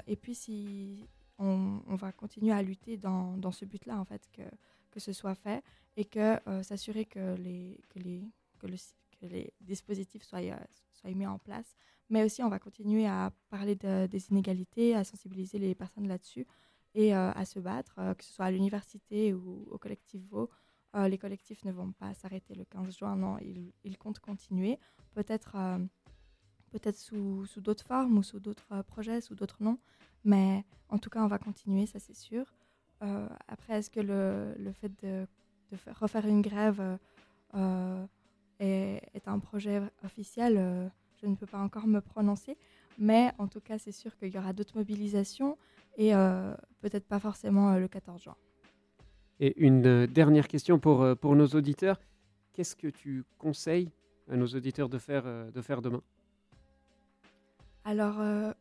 [0.08, 1.08] et puis si,
[1.40, 5.64] on, va continuer à lutter dans, ce but-là, en fait, que, ce soit fait
[5.98, 8.32] et que euh, s'assurer que les,
[9.62, 11.76] dispositifs soient, euh, mis en place.
[12.10, 16.46] Mais aussi, on va continuer à parler de, des inégalités, à sensibiliser les personnes là-dessus
[16.96, 20.50] et euh, à se battre, que ce soit à l'université ou au collectif VO.
[20.96, 24.80] les collectifs ne vont pas s'arrêter le 15 juin, non, ils, ils comptent continuer,
[25.14, 25.56] peut-être
[26.72, 29.80] peut-être sous, sous d'autres formes ou sous d'autres projets, sous d'autres noms,
[30.26, 32.46] mais en tout cas, on va continuer, ça c'est sûr.
[33.04, 35.28] Euh, après, est-ce que le, le, fait de,
[35.72, 36.98] de faire, refaire une grève euh,
[37.56, 38.06] euh,
[38.60, 42.58] est, est, un projet officiel Je ne peux pas encore me prononcer.
[42.98, 45.58] Mais en tout cas, c'est sûr qu'il y aura d'autres mobilisations
[45.98, 46.12] et
[46.82, 48.36] peut-être pas forcément le 14 juin.
[49.40, 52.00] Et une dernière question pour, pour nos auditeurs.
[52.54, 53.92] qu'est-ce que tu conseilles
[54.30, 56.02] à nos auditeurs de faire, euh, de faire demain?
[57.84, 58.52] Alors, euh,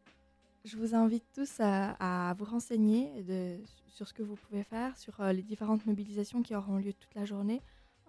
[0.65, 4.97] je vous invite tous à, à vous renseigner de, sur ce que vous pouvez faire,
[4.99, 7.61] sur euh, les différentes mobilisations qui auront lieu toute la journée.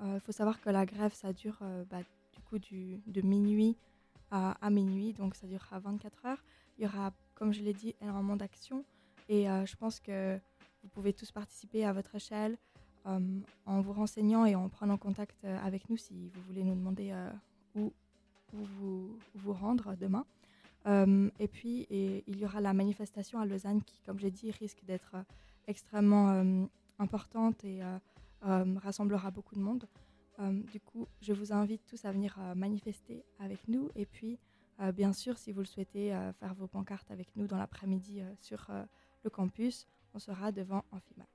[0.04, 1.58] Il faut savoir que la grève, ça dure
[1.90, 2.00] bah,
[2.34, 3.78] du coup du, de minuit
[4.30, 6.44] à, à, minuit, donc ça durera 24 heures.
[6.78, 8.84] Il y aura, comme je l'ai dit, énormément d'actions
[9.30, 10.36] et je pense que
[10.84, 12.58] vous pouvez tous participer à votre échelle.
[13.08, 16.74] Euh, en vous renseignant et en prenant contact euh, avec nous si vous voulez nous
[16.74, 17.30] demander euh,
[17.76, 17.94] où,
[18.52, 20.26] vous, vous, rendre demain.
[21.40, 25.16] et puis, il y aura la manifestation à Lausanne qui, comme j'ai dit, risque d'être
[25.68, 26.68] extrêmement
[27.00, 27.82] importante et
[28.42, 29.88] rassemblera beaucoup de monde.
[30.72, 33.90] du coup, je vous invite tous à venir manifester avec nous.
[33.96, 34.40] Et puis,
[34.94, 38.70] bien sûr, si vous le souhaitez, faire vos pancartes avec nous dans l'après-midi sur
[39.26, 41.30] le campus, on sera devant Amphimax.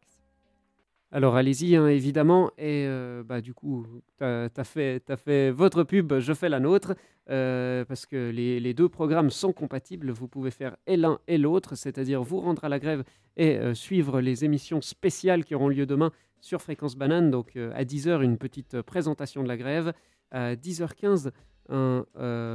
[1.13, 2.53] Alors allez-y, hein, évidemment.
[2.57, 3.85] Et euh, bah, du coup,
[4.19, 6.95] tu as, fait, fait votre pub, je fais la nôtre,
[7.31, 10.13] euh, parce que les, deux programmes sont compatibles.
[10.13, 13.03] Vous pouvez faire et l'un et l'autre, c'est-à-dire vous rendre à la grève
[13.37, 17.31] et euh, suivre les émissions spéciales qui auront lieu demain sur Fréquence Banane.
[17.31, 19.93] Donc à 10h, une petite présentation de la grève.
[20.31, 21.33] À 10h15,
[21.71, 22.07] un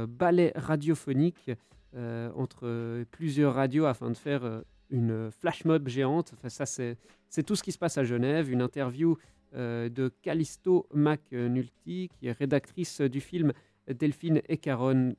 [0.08, 1.50] ballet radiophonique
[1.94, 6.32] entre plusieurs radios afin de faire une flash mob géante.
[6.36, 6.96] Enfin, ça, c'est,
[7.44, 8.50] tout ce qui se passe à Genève.
[8.50, 9.16] Une interview
[9.54, 13.52] euh, de Callisto McNulty, qui est rédactrice du film
[13.88, 14.60] Delphine et,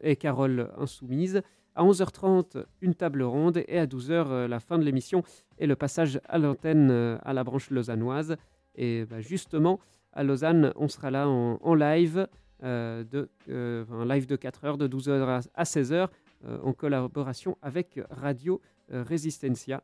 [0.01, 1.41] et Carole Insoumise.
[1.75, 5.23] À 11h30, une table ronde et à 12h, euh, la fin de l'émission
[5.59, 8.35] et le passage à l'antenne euh, à la branche lausannoise.
[8.75, 9.79] Et bah, justement,
[10.11, 12.27] à Lausanne, on sera là en, live,
[12.63, 16.07] de, un live de 4 h de 12h à 16h,
[16.63, 19.83] en collaboration avec Radio euh, Resistencia.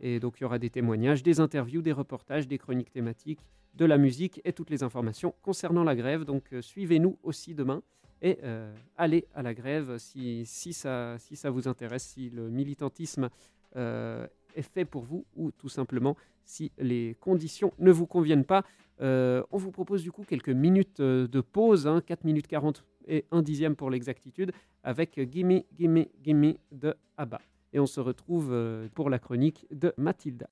[0.00, 3.40] Et donc il y aura des témoignages, des interviews, des reportages, des chroniques thématiques,
[3.74, 6.24] de la musique et toutes les informations concernant la grève.
[6.24, 7.82] Donc euh, suivez-nous aussi demain
[8.22, 12.48] et euh, allez à la grève si, si, ça, si ça vous intéresse, si le
[12.48, 13.28] militantisme
[13.74, 18.64] est fait pour vous ou tout simplement si les conditions ne vous conviennent pas.
[19.00, 23.42] on vous propose du coup quelques minutes de pause, hein, 4 minutes 40 et 1
[23.42, 27.38] dixième pour l'exactitude, avec Gimme, Gimme, Gimme de ABBA
[27.76, 30.48] et on se retrouve euh, pour la chronique de Mathilda.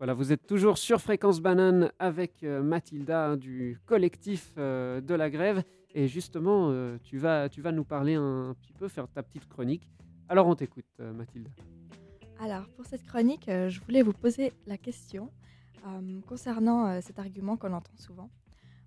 [0.00, 5.12] Voilà, vous êtes toujours sur Fréquence Banane avec euh, Mathilda hein, du collectif euh, de
[5.12, 5.62] la grève.
[5.94, 9.46] Et justement, euh, tu, vas, tu vas nous parler un, petit peu, faire ta petite
[9.46, 9.90] chronique.
[10.30, 11.50] Alors on t'écoute, Mathilda.
[12.38, 15.30] Alors, pour cette chronique, je voulais vous poser la question
[16.26, 18.30] concernant cet argument qu'on entend souvent.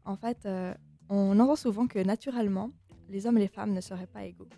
[0.05, 0.73] En fait, euh,
[1.09, 2.71] on entend souvent que naturellement,
[3.09, 4.49] les hommes et les femmes ne seraient pas égaux.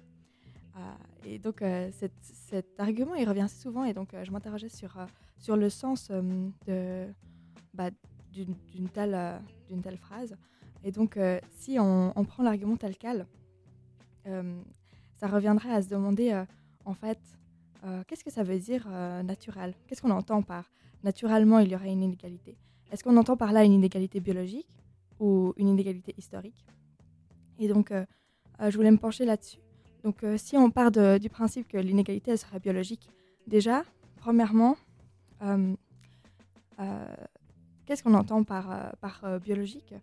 [1.25, 3.83] Et donc, cet, cet argument, il revient souvent.
[3.83, 4.97] Et donc, je m'interrogeais sur,
[5.37, 7.13] sur le sens euh, de,
[7.73, 7.89] bah,
[8.31, 8.55] d'une,
[8.93, 9.37] telle, euh,
[9.69, 10.35] d'une telle phrase.
[10.83, 13.25] Et donc, euh, si on, prend l'argument tel quel,
[15.17, 16.43] ça reviendrait à se demander,
[16.83, 17.19] en fait,
[18.07, 18.87] qu'est-ce que ça veut dire
[19.23, 19.75] naturel?
[19.87, 20.71] Qu'est-ce qu'on entend par
[21.03, 22.57] naturellement il y aurait une inégalité?
[22.91, 24.67] Est-ce qu'on entend par là une inégalité biologique
[25.19, 26.65] ou une inégalité historique?
[27.59, 27.93] Et donc,
[28.59, 29.59] je voulais me pencher là-dessus.
[30.03, 33.09] Donc, si on part de- du principe que l'inégalité elle serait biologique,
[33.47, 33.83] déjà,
[34.17, 34.75] premièrement,
[37.85, 38.89] qu'est-ce qu'on entend par, euh,
[39.23, 39.93] euh, biologique?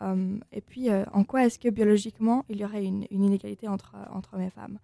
[0.00, 3.94] Euh, Et puis, euh, en quoi est-ce que biologiquement il y aurait une, inégalité entre,
[3.96, 4.78] euh, entre hommes et femmes?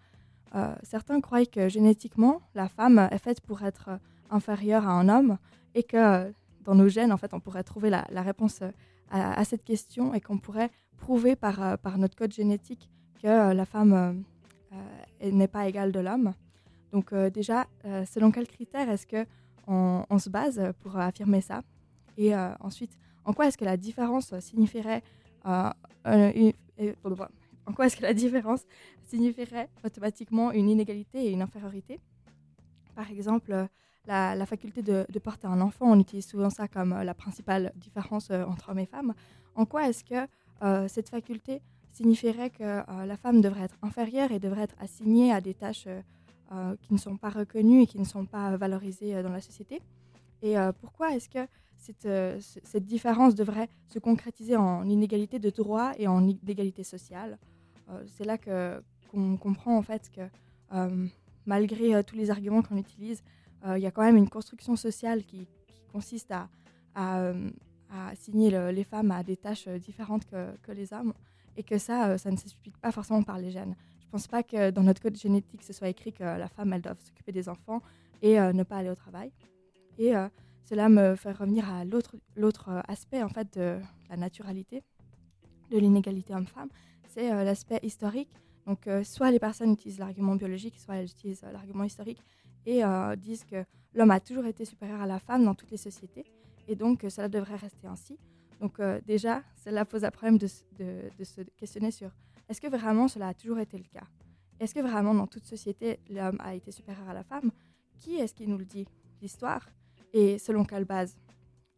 [0.55, 3.97] Euh, Certains croient que génétiquement, la femme est faite pour être euh,
[4.29, 5.37] inférieure à un homme
[5.75, 6.31] et que euh,
[6.63, 8.71] dans nos gènes, en fait, on pourrait trouver la, réponse euh,
[9.11, 12.89] à, cette question et qu'on pourrait prouver par, euh, par notre code génétique
[13.21, 14.13] que euh, la femme euh,
[14.73, 16.33] euh, n'est pas égale de l'homme.
[16.91, 19.25] Donc euh, déjà, euh, selon quels critères est-ce que
[19.69, 21.61] on, se base pour euh, affirmer ça
[22.17, 25.03] Et euh, ensuite, en quoi est-ce que la différence signifierait
[25.45, 25.69] euh,
[27.65, 28.61] en quoi est-ce que la différence
[29.05, 31.99] signifierait automatiquement une inégalité et une infériorité?
[32.95, 33.67] Par exemple,
[34.07, 38.69] la, faculté de, porter un enfant, on utilise souvent ça comme la principale différence entre
[38.69, 39.13] hommes et femmes.
[39.55, 44.63] En quoi est-ce que cette faculté signifierait que la femme devrait être inférieure et devrait
[44.63, 45.87] être assignée à des tâches
[46.51, 49.39] euh, qui ne sont pas reconnues et qui ne sont pas valorisées euh, dans la
[49.39, 49.83] société.
[50.41, 56.07] Et euh, pourquoi est-ce que cette, différence devrait se concrétiser en inégalité de droit et
[56.07, 57.37] en inégalité sociale?
[58.07, 58.81] C'est là que
[59.11, 60.21] qu'on comprend en fait que
[61.45, 63.23] malgré tous les arguments qu'on utilise,
[63.65, 65.47] il y a quand même une construction sociale qui,
[65.91, 66.49] consiste à,
[66.93, 67.31] à,
[68.09, 71.13] assigner le- les femmes à des tâches différentes que, que les hommes.
[71.57, 73.75] Et que ça, ça ne s'explique pas forcément par les gènes.
[74.09, 76.73] Je ne pense pas que dans notre code génétique, ce soit écrit que la femme,
[76.73, 77.83] elle doit s'occuper des enfants
[78.23, 79.31] et euh, ne pas aller au travail.
[79.99, 80.27] Et euh,
[80.63, 82.15] cela me fait revenir à l'autre
[82.69, 83.77] euh, aspect en fait de
[84.09, 84.81] la naturalité,
[85.69, 86.69] de l'inégalité homme-femme,
[87.07, 88.31] c'est l'aspect historique.
[88.65, 92.21] Donc soit les personnes utilisent l'argument biologique, soit elles utilisent l'argument historique
[92.65, 92.81] et
[93.17, 96.23] disent que l'homme a toujours été supérieur à la femme dans toutes les sociétés
[96.67, 98.17] et donc cela devrait rester ainsi.
[98.61, 102.11] Donc déjà, cela pose un problème de se questionner sur
[102.49, 104.07] est-ce que vraiment cela a toujours été le cas?
[104.59, 107.51] Est-ce que vraiment dans toute société, l'homme a été supérieur à la femme?
[107.99, 108.87] Qui est-ce qui nous le dit?
[109.21, 109.69] L'histoire?
[110.13, 111.15] Et selon quelle base?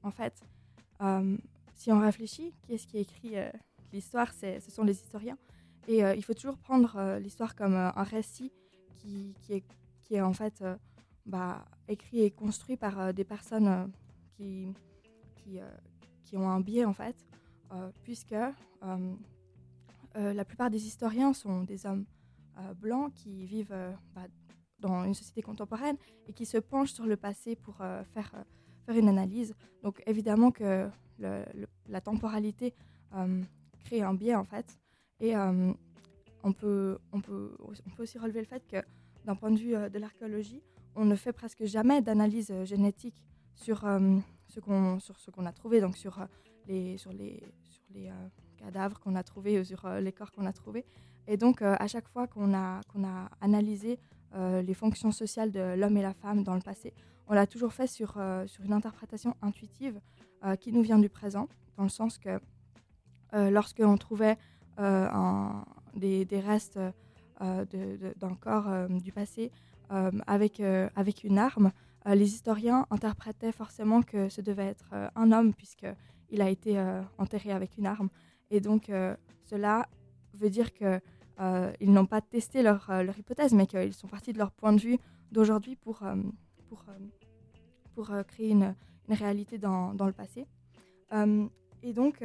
[0.02, 0.42] En fait,
[1.02, 1.38] euh,
[1.76, 3.52] si on réfléchit, qui est-ce qui écrit euh,
[3.92, 4.34] l'histoire?
[4.34, 5.38] Ce sont les historiens.
[5.88, 8.54] Et euh, il faut toujours prendre l'histoire comme un récit
[8.98, 9.36] qui,
[10.10, 10.64] est, en fait
[11.26, 13.92] bah, écrit et construit par des personnes
[14.38, 14.74] qui,
[15.36, 15.60] qui,
[16.24, 17.16] qui ont un biais en fait,
[18.04, 18.36] puisque
[20.18, 22.06] euh, la plupart des historiens sont des hommes
[22.58, 24.28] euh, blancs qui vivent euh, bah,
[24.80, 25.98] dans une société contemporaine
[26.28, 28.32] et qui se penchent sur le passé pour faire,
[28.86, 29.54] faire une analyse.
[29.84, 30.90] Donc évidemment que
[31.20, 32.74] la temporalité
[33.86, 34.80] crée un biais en fait.
[35.20, 35.76] Et on,
[36.52, 38.78] peut, on, peut, on peut aussi relever le fait que
[39.24, 40.64] d'un point de vue de l'archéologie,
[40.96, 43.22] on ne fait presque jamais d'analyse génétique
[43.54, 43.82] sur,
[44.48, 46.26] ce qu'on, sur ce qu'on a trouvé, donc sur
[46.66, 48.12] les, sur les, sur les
[48.64, 50.86] cadavres qu'on a trouvés, ou sur euh, les corps qu'on a trouvés.
[51.28, 54.00] Et donc, euh, à chaque fois qu'on a, qu'on a analysé
[54.36, 56.94] euh, les fonctions sociales de l'homme et la femme dans le passé,
[57.28, 60.00] on l'a toujours fait sur, euh, sur une interprétation intuitive
[60.44, 61.48] euh, qui nous vient du présent,
[61.78, 62.40] dans le sens que
[63.34, 64.38] euh, lorsqu'on trouvait
[64.80, 65.08] euh,
[65.96, 66.80] des, des restes
[67.42, 67.66] euh,
[68.18, 69.52] d'un corps euh, du passé
[69.92, 71.72] euh, avec, euh, avec une arme,
[72.08, 76.78] euh, les historiens interprétaient forcément que ce devait être euh, un homme puisqu'il a été
[76.78, 78.10] euh, enterré avec une arme.
[78.52, 79.88] Et donc euh, cela
[80.36, 81.00] veut dire que
[81.40, 84.74] euh, n'ont pas testé leur, euh, leur hypothèse, mais qu'ils sont partis de leur point
[84.74, 85.00] de vue
[85.32, 86.16] d'aujourd'hui pour, euh,
[86.68, 86.84] pour,
[87.96, 88.76] pour créer une,
[89.10, 90.46] une réalité dans, dans le passé.
[91.84, 92.24] Et donc,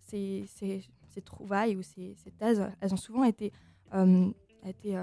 [0.00, 3.52] ces, ces- ces trouvailles ou ces, ces thèses, elles ont souvent été,
[4.66, 4.98] été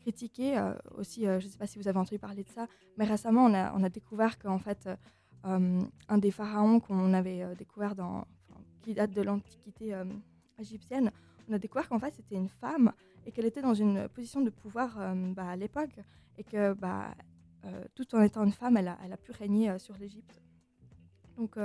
[0.00, 0.56] critiquées.
[0.56, 3.44] euh, aussi, je ne sais pas si vous avez entendu parler de ça, mais récemment,
[3.46, 4.88] on a, on a découvert qu'en fait,
[5.44, 8.24] un des pharaons qu'on avait découvert dans,
[8.84, 10.04] qui date de l'Antiquité euh,
[10.58, 11.10] égyptienne,
[11.48, 12.92] on a découvert qu'en fait, c'était une femme
[13.26, 15.98] et qu'elle était dans une position de pouvoir euh, bah, à l'époque
[16.36, 17.14] et que bah,
[17.64, 20.42] euh, tout en étant une femme, elle a, pu régner sur l'Égypte.
[21.38, 21.56] Donc,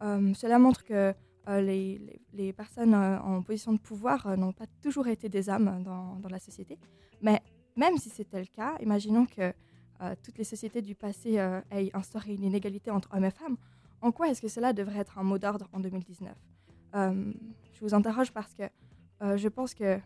[0.00, 1.12] cela montre que
[1.48, 6.78] les, personnes en position de pouvoir n'ont pas toujours été des dans, dans, la société.
[7.20, 7.42] Mais
[7.76, 9.52] même si c'était le cas, imaginons que
[10.22, 11.34] toutes les sociétés du passé
[11.70, 13.56] aient instauré une inégalité entre hommes et femmes.
[14.02, 16.34] En quoi est-ce que cela devrait être un mot d'ordre en 2019
[16.94, 18.64] Je vous interroge parce que
[19.20, 20.00] je pense que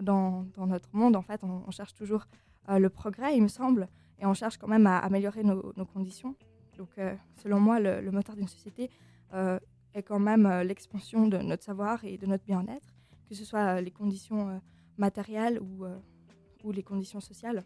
[0.00, 2.26] dans, notre monde, en fait, on, cherche toujours
[2.68, 6.34] euh, le progrès, il me semble, et on cherche quand même à améliorer nos, conditions.
[6.78, 8.90] Donc, euh, selon moi, le, moteur d'une société
[9.34, 9.58] euh,
[9.94, 12.94] est quand même l'expansion de notre savoir et de notre bien-être,
[13.28, 14.60] que ce soit les conditions
[14.96, 15.84] matérielles ou,
[16.72, 17.64] les conditions sociales.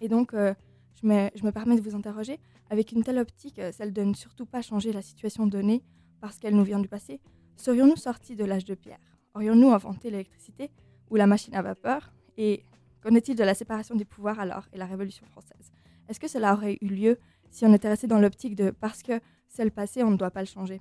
[0.00, 2.38] Et donc, je, me, permets de vous interroger,
[2.70, 5.82] avec une telle optique, celle de ne surtout pas changer la situation donnée
[6.20, 7.20] parce qu'elle nous vient du passé,
[7.56, 9.00] serions-nous sortis de l'âge de pierre?
[9.34, 10.70] Aurions-nous inventé l'électricité
[11.10, 12.12] ou la machine à vapeur?
[12.36, 12.64] Et
[13.02, 15.70] qu'en est-il de la séparation des pouvoirs alors et la Révolution française?
[16.08, 17.18] Est-ce que cela aurait eu lieu
[17.50, 20.30] si on était resté dans l'optique de parce que c'est le passé, on ne doit
[20.30, 20.80] pas le changer?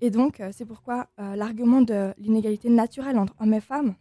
[0.00, 3.94] Et donc, euh, c'est pourquoi euh, l'argument de l'inégalité naturelle entre hommes et femmes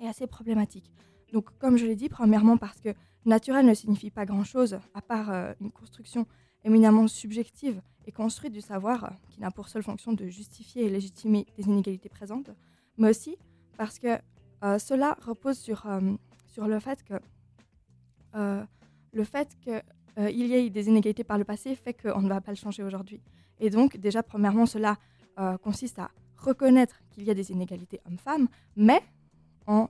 [0.00, 0.92] est assez problématique.
[1.32, 2.90] Donc, comme je l'ai dit, premièrement parce que
[3.28, 6.26] naturel ne signifie pas grand-chose à part euh, une construction
[6.64, 11.46] éminemment subjective et construite du savoir qui n'a pour seule fonction de justifier et légitimer
[11.56, 12.50] des inégalités présentes,
[12.96, 13.36] mais aussi
[13.76, 14.18] parce que
[14.64, 16.00] euh, cela repose sur, euh,
[16.46, 17.14] sur le fait que
[19.12, 22.52] le fait qu'il y ait des inégalités par le passé fait qu'on ne va pas
[22.52, 23.20] le changer aujourd'hui.
[23.58, 24.96] Et donc, déjà, premièrement, cela
[25.62, 29.02] consiste à reconnaître qu'il y a des inégalités hommes-femmes, mais
[29.66, 29.88] en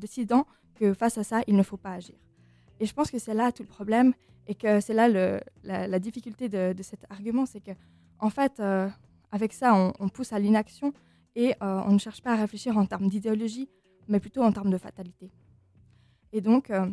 [0.00, 2.16] décidant que face à ça, il ne faut pas agir.
[2.80, 4.12] Et je pense que c'est là tout le problème
[4.46, 5.08] et que c'est là
[5.62, 7.72] la, difficulté de, cet argument, c'est que
[8.18, 8.88] en fait, euh,
[9.32, 10.92] avec ça, on, pousse à l'inaction
[11.34, 13.68] et euh, on ne cherche pas à réfléchir en termes d'idéologie,
[14.08, 15.30] mais plutôt en termes de fatalité.
[16.32, 16.86] Et donc, euh,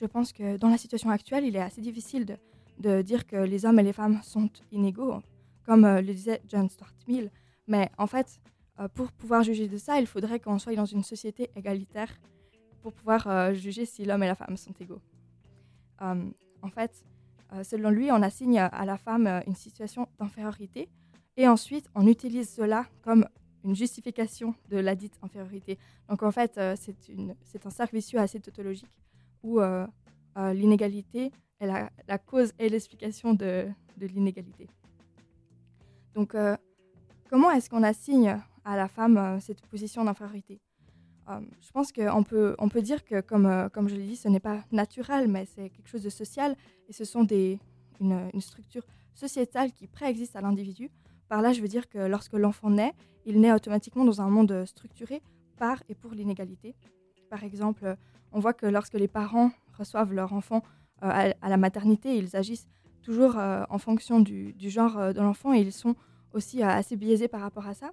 [0.00, 2.36] je pense que dans la situation actuelle, il est assez difficile de,
[2.78, 5.16] de, dire que les hommes et les femmes sont inégaux,
[5.64, 7.30] comme le disait John Stuart Mill.
[7.66, 8.40] Mais en fait,
[8.94, 12.18] pour pouvoir juger de ça, il faudrait qu'on soit dans une société égalitaire
[12.82, 15.00] pour pouvoir juger si l'homme et la femme sont égaux.
[16.00, 17.04] En fait,
[17.52, 20.88] euh, selon lui, on assigne à la femme euh, une situation d'infériorité
[21.36, 23.26] et ensuite on utilise cela comme
[23.64, 25.78] une justification de la dite infériorité.
[26.08, 28.98] Donc en fait, euh, c'est un cercle vicieux assez tautologique
[29.42, 29.60] où
[30.36, 33.68] l'inégalité est la, cause et l'explication de,
[33.98, 34.68] l'inégalité.
[36.14, 36.36] Donc
[37.28, 40.60] comment est-ce qu'on assigne à la femme cette position d'infériorité?
[40.60, 40.71] euh,
[41.60, 44.28] je pense qu'on peut, on peut dire que, comme, euh, comme je l'ai dit, ce
[44.28, 46.56] n'est pas naturel, mais c'est quelque chose de social
[46.88, 47.58] et ce sont des,
[48.00, 48.82] une, structure
[49.14, 50.90] sociétale qui préexiste à l'individu.
[51.28, 52.92] Par là, je veux dire que lorsque l'enfant naît,
[53.24, 55.22] il naît automatiquement dans un monde structuré
[55.56, 56.74] par et pour l'inégalité.
[57.30, 57.96] Par exemple,
[58.32, 60.62] on voit que lorsque les parents reçoivent leur enfant
[61.02, 62.68] euh, à, la maternité, ils agissent
[63.02, 65.96] toujours en fonction du, du genre de l'enfant et ils sont
[66.32, 67.92] aussi assez biaisés par rapport à ça.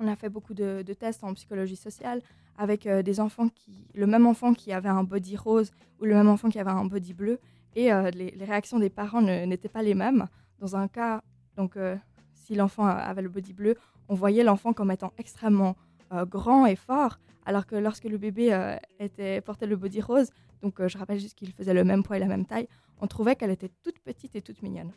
[0.00, 2.22] On a fait beaucoup de, tests en psychologie sociale
[2.56, 6.14] avec euh, des enfants qui, le même enfant qui avait un body rose ou le
[6.14, 7.40] même enfant qui avait un body bleu,
[7.74, 10.26] et euh, les, réactions des parents n'étaient pas les mêmes.
[10.60, 11.22] Dans un cas,
[11.56, 11.96] donc euh,
[12.34, 13.76] si l'enfant avait le body bleu,
[14.08, 15.76] on voyait l'enfant comme étant extrêmement
[16.10, 20.30] grand et fort, alors que lorsque le bébé était portait le body rose,
[20.62, 22.66] donc je rappelle juste qu'il faisait le même poids et la même taille,
[23.02, 24.92] on trouvait qu'elle était toute petite et toute mignonne.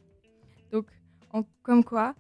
[0.72, 0.86] Donc,
[1.64, 2.16] comme quoi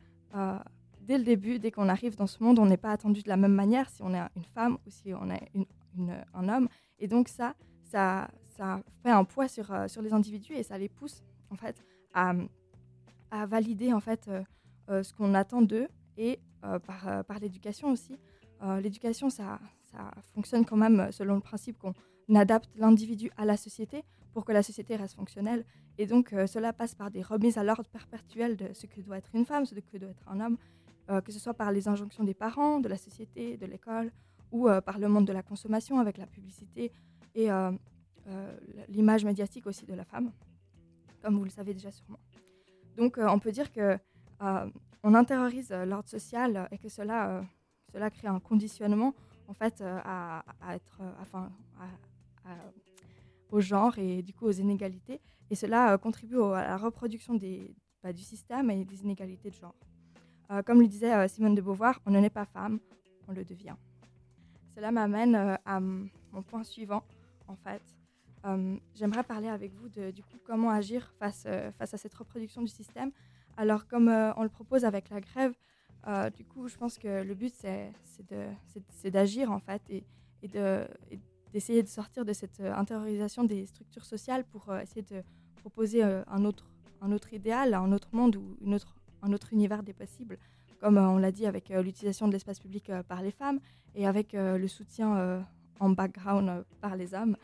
[1.01, 3.37] dès le début, dès qu'on arrive dans ce monde, on n'est pas attendu de la
[3.37, 5.51] même manière si on est une femme ou si on est
[6.33, 6.67] un homme.
[6.99, 10.77] Et donc ça, ça, ça fait un poids sur, euh, sur les individus et ça
[10.77, 11.83] les pousse en fait
[12.13, 12.33] à,
[13.31, 14.43] à valider en fait euh,
[14.89, 15.87] euh, ce qu'on attend d'eux
[16.17, 16.39] et
[16.85, 18.19] par, par l'éducation aussi.
[18.83, 19.59] l'éducation, ça,
[19.91, 21.95] ça fonctionne quand même selon le principe qu'on
[22.35, 25.65] adapte l'individu à la société pour que la société reste fonctionnelle.
[25.97, 29.31] Et donc, cela passe par des remises à l'ordre perpétuelles de ce que doit être
[29.33, 30.80] une femme, ce que doit être un homme, euh,
[31.19, 34.11] que ce soit par les injonctions des parents, de la société, de l'école,
[34.51, 36.91] ou euh, par le monde de la consommation avec la publicité
[37.35, 37.71] et euh,
[38.87, 40.31] l'image médiatique aussi de la femme,
[41.21, 42.19] comme vous le savez déjà sûrement.
[42.97, 43.97] Donc on peut dire que
[45.03, 47.43] on intériorise l'ordre social et que cela,
[47.91, 49.13] cela crée un conditionnement
[49.47, 50.43] en fait à,
[50.73, 51.51] être, enfin,
[53.49, 55.19] au genre et du coup aux inégalités.
[55.49, 59.75] Et cela contribue à la reproduction des, bah, du système et des inégalités de genre.
[60.51, 62.79] Euh, comme le disait euh, Simone de Beauvoir, on ne naît pas femme,
[63.27, 63.75] on le devient.
[64.75, 67.03] Cela m'amène euh, à mon point suivant,
[67.47, 67.81] en fait.
[68.95, 71.45] J'aimerais parler avec vous de du coup, comment agir face,
[71.77, 73.11] face à cette reproduction du système.
[73.55, 75.53] Alors, comme on le propose avec la grève,
[76.35, 80.03] du coup, je pense que le but, c'est d'agir, en fait, et,
[80.41, 80.49] et
[81.53, 85.21] d'essayer de, sortir de cette intériorisation des structures sociales pour essayer de
[85.57, 86.71] proposer un autre,
[87.01, 90.37] un autre idéal, un autre monde ou une autre, un autre univers des possibles,
[90.79, 93.59] comme on l'a dit avec l'utilisation de l'espace public par les femmes
[93.95, 95.45] et avec le soutien
[95.79, 97.37] en background par les hommes.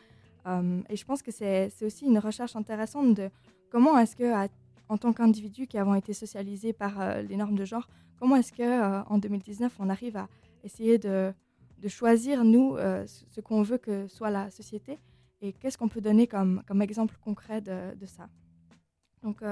[0.88, 3.30] et je pense que c'est aussi une recherche intéressante de
[3.70, 4.48] comment est-ce que,
[4.88, 9.04] en tant qu'individu qui avons été socialisés par les normes de genre, comment est-ce que
[9.08, 10.28] en 2019 on arrive à
[10.64, 11.32] essayer de,
[11.80, 14.98] de choisir nous ce qu'on veut que soit la société
[15.40, 18.28] et qu'est-ce qu'on peut donner comme, comme exemple concret de, de ça.
[19.22, 19.42] Donc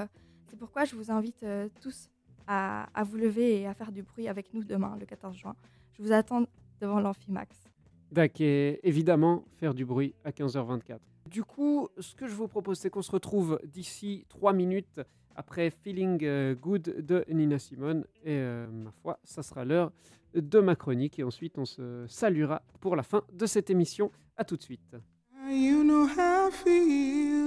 [0.49, 1.45] c'est pourquoi je vous invite
[1.81, 2.09] tous
[2.47, 5.55] à, à, vous lever et à faire du bruit avec nous demain, le 14 juin.
[5.93, 6.45] Je vous attends
[6.81, 7.55] devant l'Amphimax.
[8.11, 8.47] D'accord,
[8.83, 10.99] évidemment faire du bruit à 15h24.
[11.27, 15.01] Du coup, ce que je vous propose, c'est qu'on se retrouve d'ici 3 minutes
[15.35, 18.05] après Feeling euh, Good de Nina Simone.
[18.23, 19.91] Et euh, ma foi, ça sera l'heure
[20.33, 21.19] de ma chronique.
[21.19, 24.11] Et ensuite, on se saluera pour la fin de cette émission.
[24.37, 24.95] À tout de suite.
[25.49, 27.46] You know how I feel.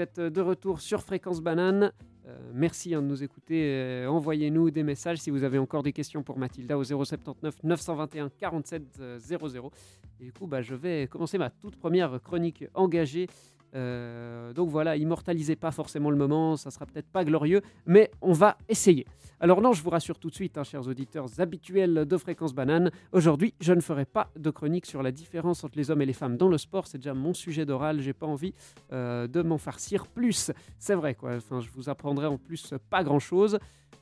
[0.00, 1.92] êtes de retour sur Fréquence Banane.
[2.26, 3.62] Euh, merci hein, de nous écouter.
[3.64, 8.30] Euh, Envoyez-nous des messages si vous avez encore des questions pour Mathilda au 079 921
[8.38, 8.82] 47
[9.18, 9.72] 00.
[10.20, 13.28] Et du coup, bah, je vais commencer ma toute première chronique engagée.
[13.74, 18.32] Euh, donc voilà, immortalisez pas forcément le moment, ça sera peut-être pas glorieux, mais on
[18.32, 19.06] va essayer.
[19.40, 22.90] Alors non, je vous rassure tout de suite, hein, chers auditeurs habituels de Fréquence Banane,
[23.12, 26.12] aujourd'hui je ne ferai pas de chronique sur la différence entre les hommes et les
[26.12, 28.52] femmes dans le sport, c'est déjà mon sujet d'oral, j'ai pas envie
[28.92, 30.50] euh, de m'en farcir plus.
[30.80, 33.60] C'est vrai quoi, enfin, je vous apprendrai en plus pas grand-chose.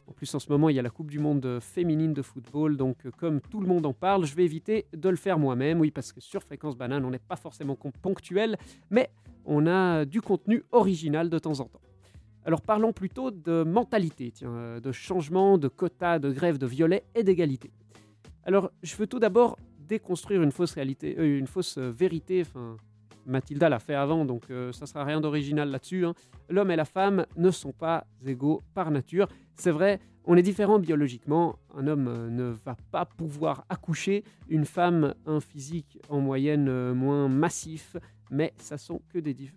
[0.08, 2.76] En plus, en ce moment, il y a la Coupe du Monde féminine de football,
[2.78, 5.80] donc euh, comme tout le monde en parle, je vais éviter de le faire moi-même,
[5.80, 8.56] oui, parce que sur Fréquence Banane, on n'est pas forcément ponctuel,
[8.88, 9.10] mais
[9.44, 11.80] on a du contenu original de temps en temps.
[12.46, 17.24] Alors parlons plutôt de mentalité, euh, de changement, de quotas, de grève de violet et
[17.24, 17.72] d'égalité.
[18.44, 22.42] Alors je veux tout d'abord déconstruire une fausse réalité, euh, une fausse vérité.
[22.42, 22.76] Enfin,
[23.26, 26.06] Mathilda l'a fait avant, donc euh, ça sera rien d'original là-dessus.
[26.06, 26.14] hein.
[26.48, 29.26] L'homme et la femme ne sont pas égaux par nature.
[29.56, 31.58] C'est vrai, on est différents biologiquement.
[31.76, 34.22] Un homme euh, ne va pas pouvoir accoucher.
[34.48, 37.96] Une femme, un physique en moyenne euh, moins massif,
[38.30, 39.00] mais ça sont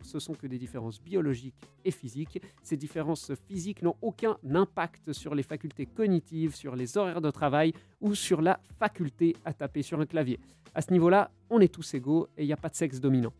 [0.01, 2.41] ce sont que des différences biologiques et physiques.
[2.63, 7.73] Ces différences physiques n'ont aucun impact sur les facultés cognitives, sur les horaires de travail
[8.01, 10.39] ou sur la faculté à taper sur un clavier.
[10.73, 13.33] À ce niveau-là, on est tous égaux et il n'y a pas de sexe dominant.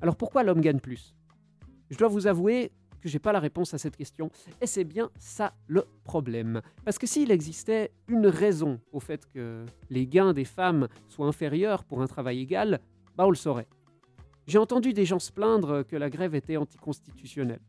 [0.00, 1.14] Alors pourquoi l'homme gagne plus?
[1.90, 4.30] Je dois vous avouer que j'ai pas la réponse à cette question
[4.60, 6.62] et c'est bien ça le problème.
[6.84, 11.84] Parce que s'il existait une raison au fait que les gains des femmes soient inférieurs
[11.84, 12.80] pour un travail égal,
[13.16, 13.66] bah on le saurait.
[14.46, 17.60] J'ai entendu des gens se plaindre que la grève était anticonstitutionnelle.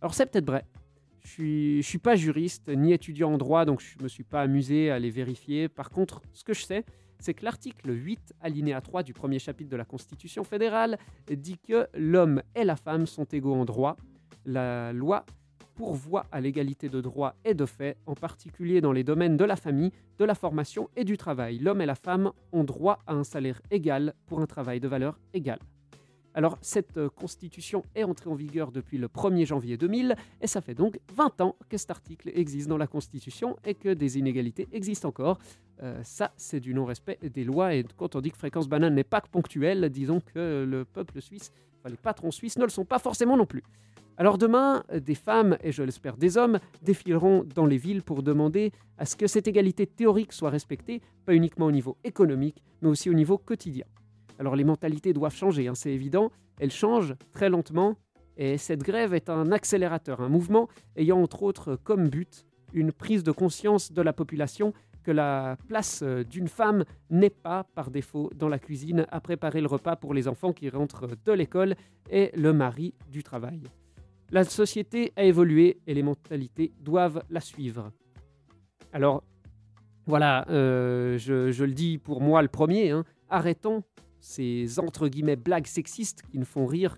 [0.00, 0.64] Alors c'est peut-être vrai.
[1.24, 4.90] Je suis, suis pas juriste ni étudiant en droit, donc je me suis pas amusé
[4.90, 5.68] à les vérifier.
[5.68, 6.84] Par contre, ce que je sais,
[7.22, 10.98] c'est que l'article 8, alinéa 3 du premier chapitre de la Constitution fédérale,
[11.30, 13.96] dit que l'homme et la femme sont égaux en droit.
[14.44, 15.24] La loi
[15.74, 19.56] pourvoit à l'égalité de droit et de fait, en particulier dans les domaines de la
[19.56, 21.58] famille, de la formation et du travail.
[21.58, 25.18] L'homme et la femme ont droit à un salaire égal pour un travail de valeur
[25.32, 25.60] égale.
[26.34, 30.60] Alors, cette euh, constitution est entrée en vigueur depuis le 1er janvier 2000 et ça
[30.62, 34.66] fait donc 20 ans que cet article existe dans la Constitution et que des inégalités
[34.72, 35.38] existent encore.
[35.82, 39.04] Euh, ça, c'est du non-respect des lois et quand on dit que Fréquence Banane n'est
[39.04, 42.86] pas que ponctuelle, disons que le peuple suisse, enfin, les patrons suisses ne le sont
[42.86, 43.62] pas forcément non plus.
[44.16, 48.70] Alors demain, des femmes, et je l'espère des hommes, défileront dans les villes pour demander
[48.98, 53.10] à ce que cette égalité théorique soit respectée, pas uniquement au niveau économique, mais aussi
[53.10, 53.86] au niveau quotidien.
[54.42, 57.94] Alors les mentalités doivent changer, hein, c'est évident, elles changent très lentement,
[58.36, 63.22] et cette grève est un accélérateur, un mouvement ayant entre autres comme but une prise
[63.22, 64.72] de conscience de la population
[65.04, 69.60] que la place euh, d'une femme n'est pas par défaut dans la cuisine à préparer
[69.60, 71.76] le repas pour les enfants qui rentrent de l'école
[72.10, 73.62] et le mari du travail.
[74.32, 77.92] La société a évolué et les mentalités doivent la suivre.
[78.92, 79.22] Alors,
[80.06, 83.84] voilà, euh, je, le dis pour moi le premier, hein, arrêtons
[84.22, 86.96] ces entre guillemets blagues sexistes qui ne font rire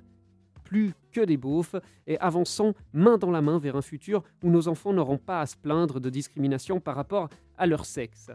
[0.64, 1.74] plus que des beaufs
[2.06, 5.46] et avançons main dans la main vers un futur où nos enfants n'auront pas à
[5.46, 8.30] se plaindre de discrimination par rapport à leur sexe.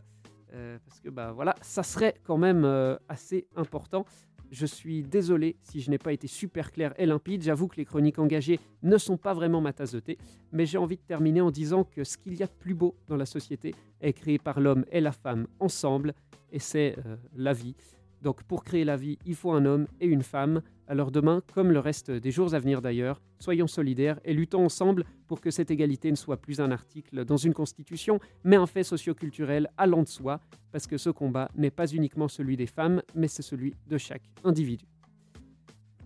[0.53, 4.05] Euh, parce que bah voilà, ça serait quand même euh, assez important.
[4.51, 7.43] Je suis désolé si je n'ai pas été super clair et limpide.
[7.43, 10.17] J'avoue que les chroniques engagées ne sont pas vraiment ma tasse de thé.
[10.51, 12.95] Mais j'ai envie de terminer en disant que ce qu'il y a de plus beau
[13.07, 16.15] dans la société est créé par l'homme et la femme ensemble.
[16.51, 17.75] Et c'est euh, la vie.
[18.21, 20.61] Donc pour créer la vie, il faut un homme et une femme.
[20.87, 25.05] Alors demain, comme le reste des jours à venir d'ailleurs, soyons solidaires et luttons ensemble
[25.27, 28.83] pour que cette égalité ne soit plus un article dans une constitution, mais un fait
[28.83, 30.39] socioculturel allant de soi,
[30.71, 34.23] parce que ce combat n'est pas uniquement celui des femmes, mais c'est celui de chaque
[34.43, 34.85] individu.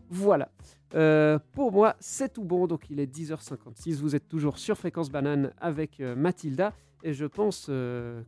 [0.09, 0.51] Voilà.
[0.93, 2.67] Euh, pour moi, c'est tout bon.
[2.67, 3.95] Donc, il est 10h56.
[3.95, 6.73] Vous êtes toujours sur Fréquence Banane avec euh, Mathilda.
[7.01, 8.21] Et je pense euh,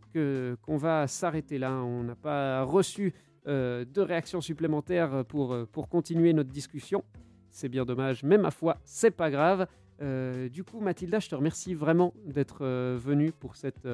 [0.64, 1.72] qu'on va s'arrêter là.
[1.74, 3.14] On n'a pas reçu
[3.48, 7.04] euh, de réactions supplémentaires pour, euh, pour continuer notre discussion.
[7.50, 9.68] C'est bien dommage, mais ma foi, c'est pas grave.
[10.02, 12.66] Euh, du coup, Mathilda, je te remercie vraiment d'être
[12.96, 13.88] venue pour cette,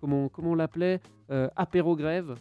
[0.00, 1.00] comment, comment on l'appelait,
[1.30, 2.34] euh, apéro grève,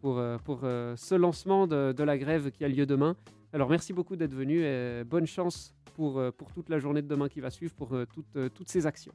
[0.00, 3.16] pour, pour ce lancement de, la grève qui a lieu demain.
[3.52, 7.28] Alors, merci beaucoup d'être venu et bonne chance pour, pour toute la journée de demain
[7.28, 9.12] qui va suivre, pour toutes, toutes ces actions.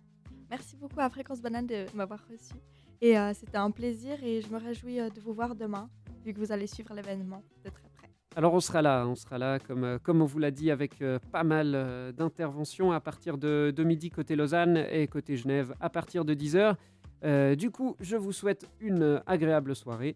[0.50, 2.54] Merci beaucoup à Fréquence Banane de m'avoir reçu.
[3.02, 5.90] Et euh, c'était un plaisir et je me réjouis de vous voir demain,
[6.28, 8.10] vu que vous allez suivre l'événement de très près.
[8.36, 11.02] Alors on sera là, on sera là comme, euh, comme on vous l'a dit avec
[11.02, 15.90] euh, pas mal euh, d'interventions à partir de, midi côté Lausanne et côté Genève à
[15.90, 16.76] partir de 10h.
[17.24, 20.16] Euh, du coup, je vous souhaite une agréable soirée.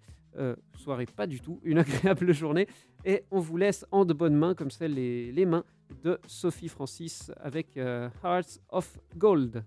[0.77, 2.67] Soirée pas du tout, une agréable journée.
[3.05, 5.63] Et on vous laisse en de bonnes mains comme celles les, les mains
[6.03, 9.63] de Sophie Francis avec Hearts of Gold.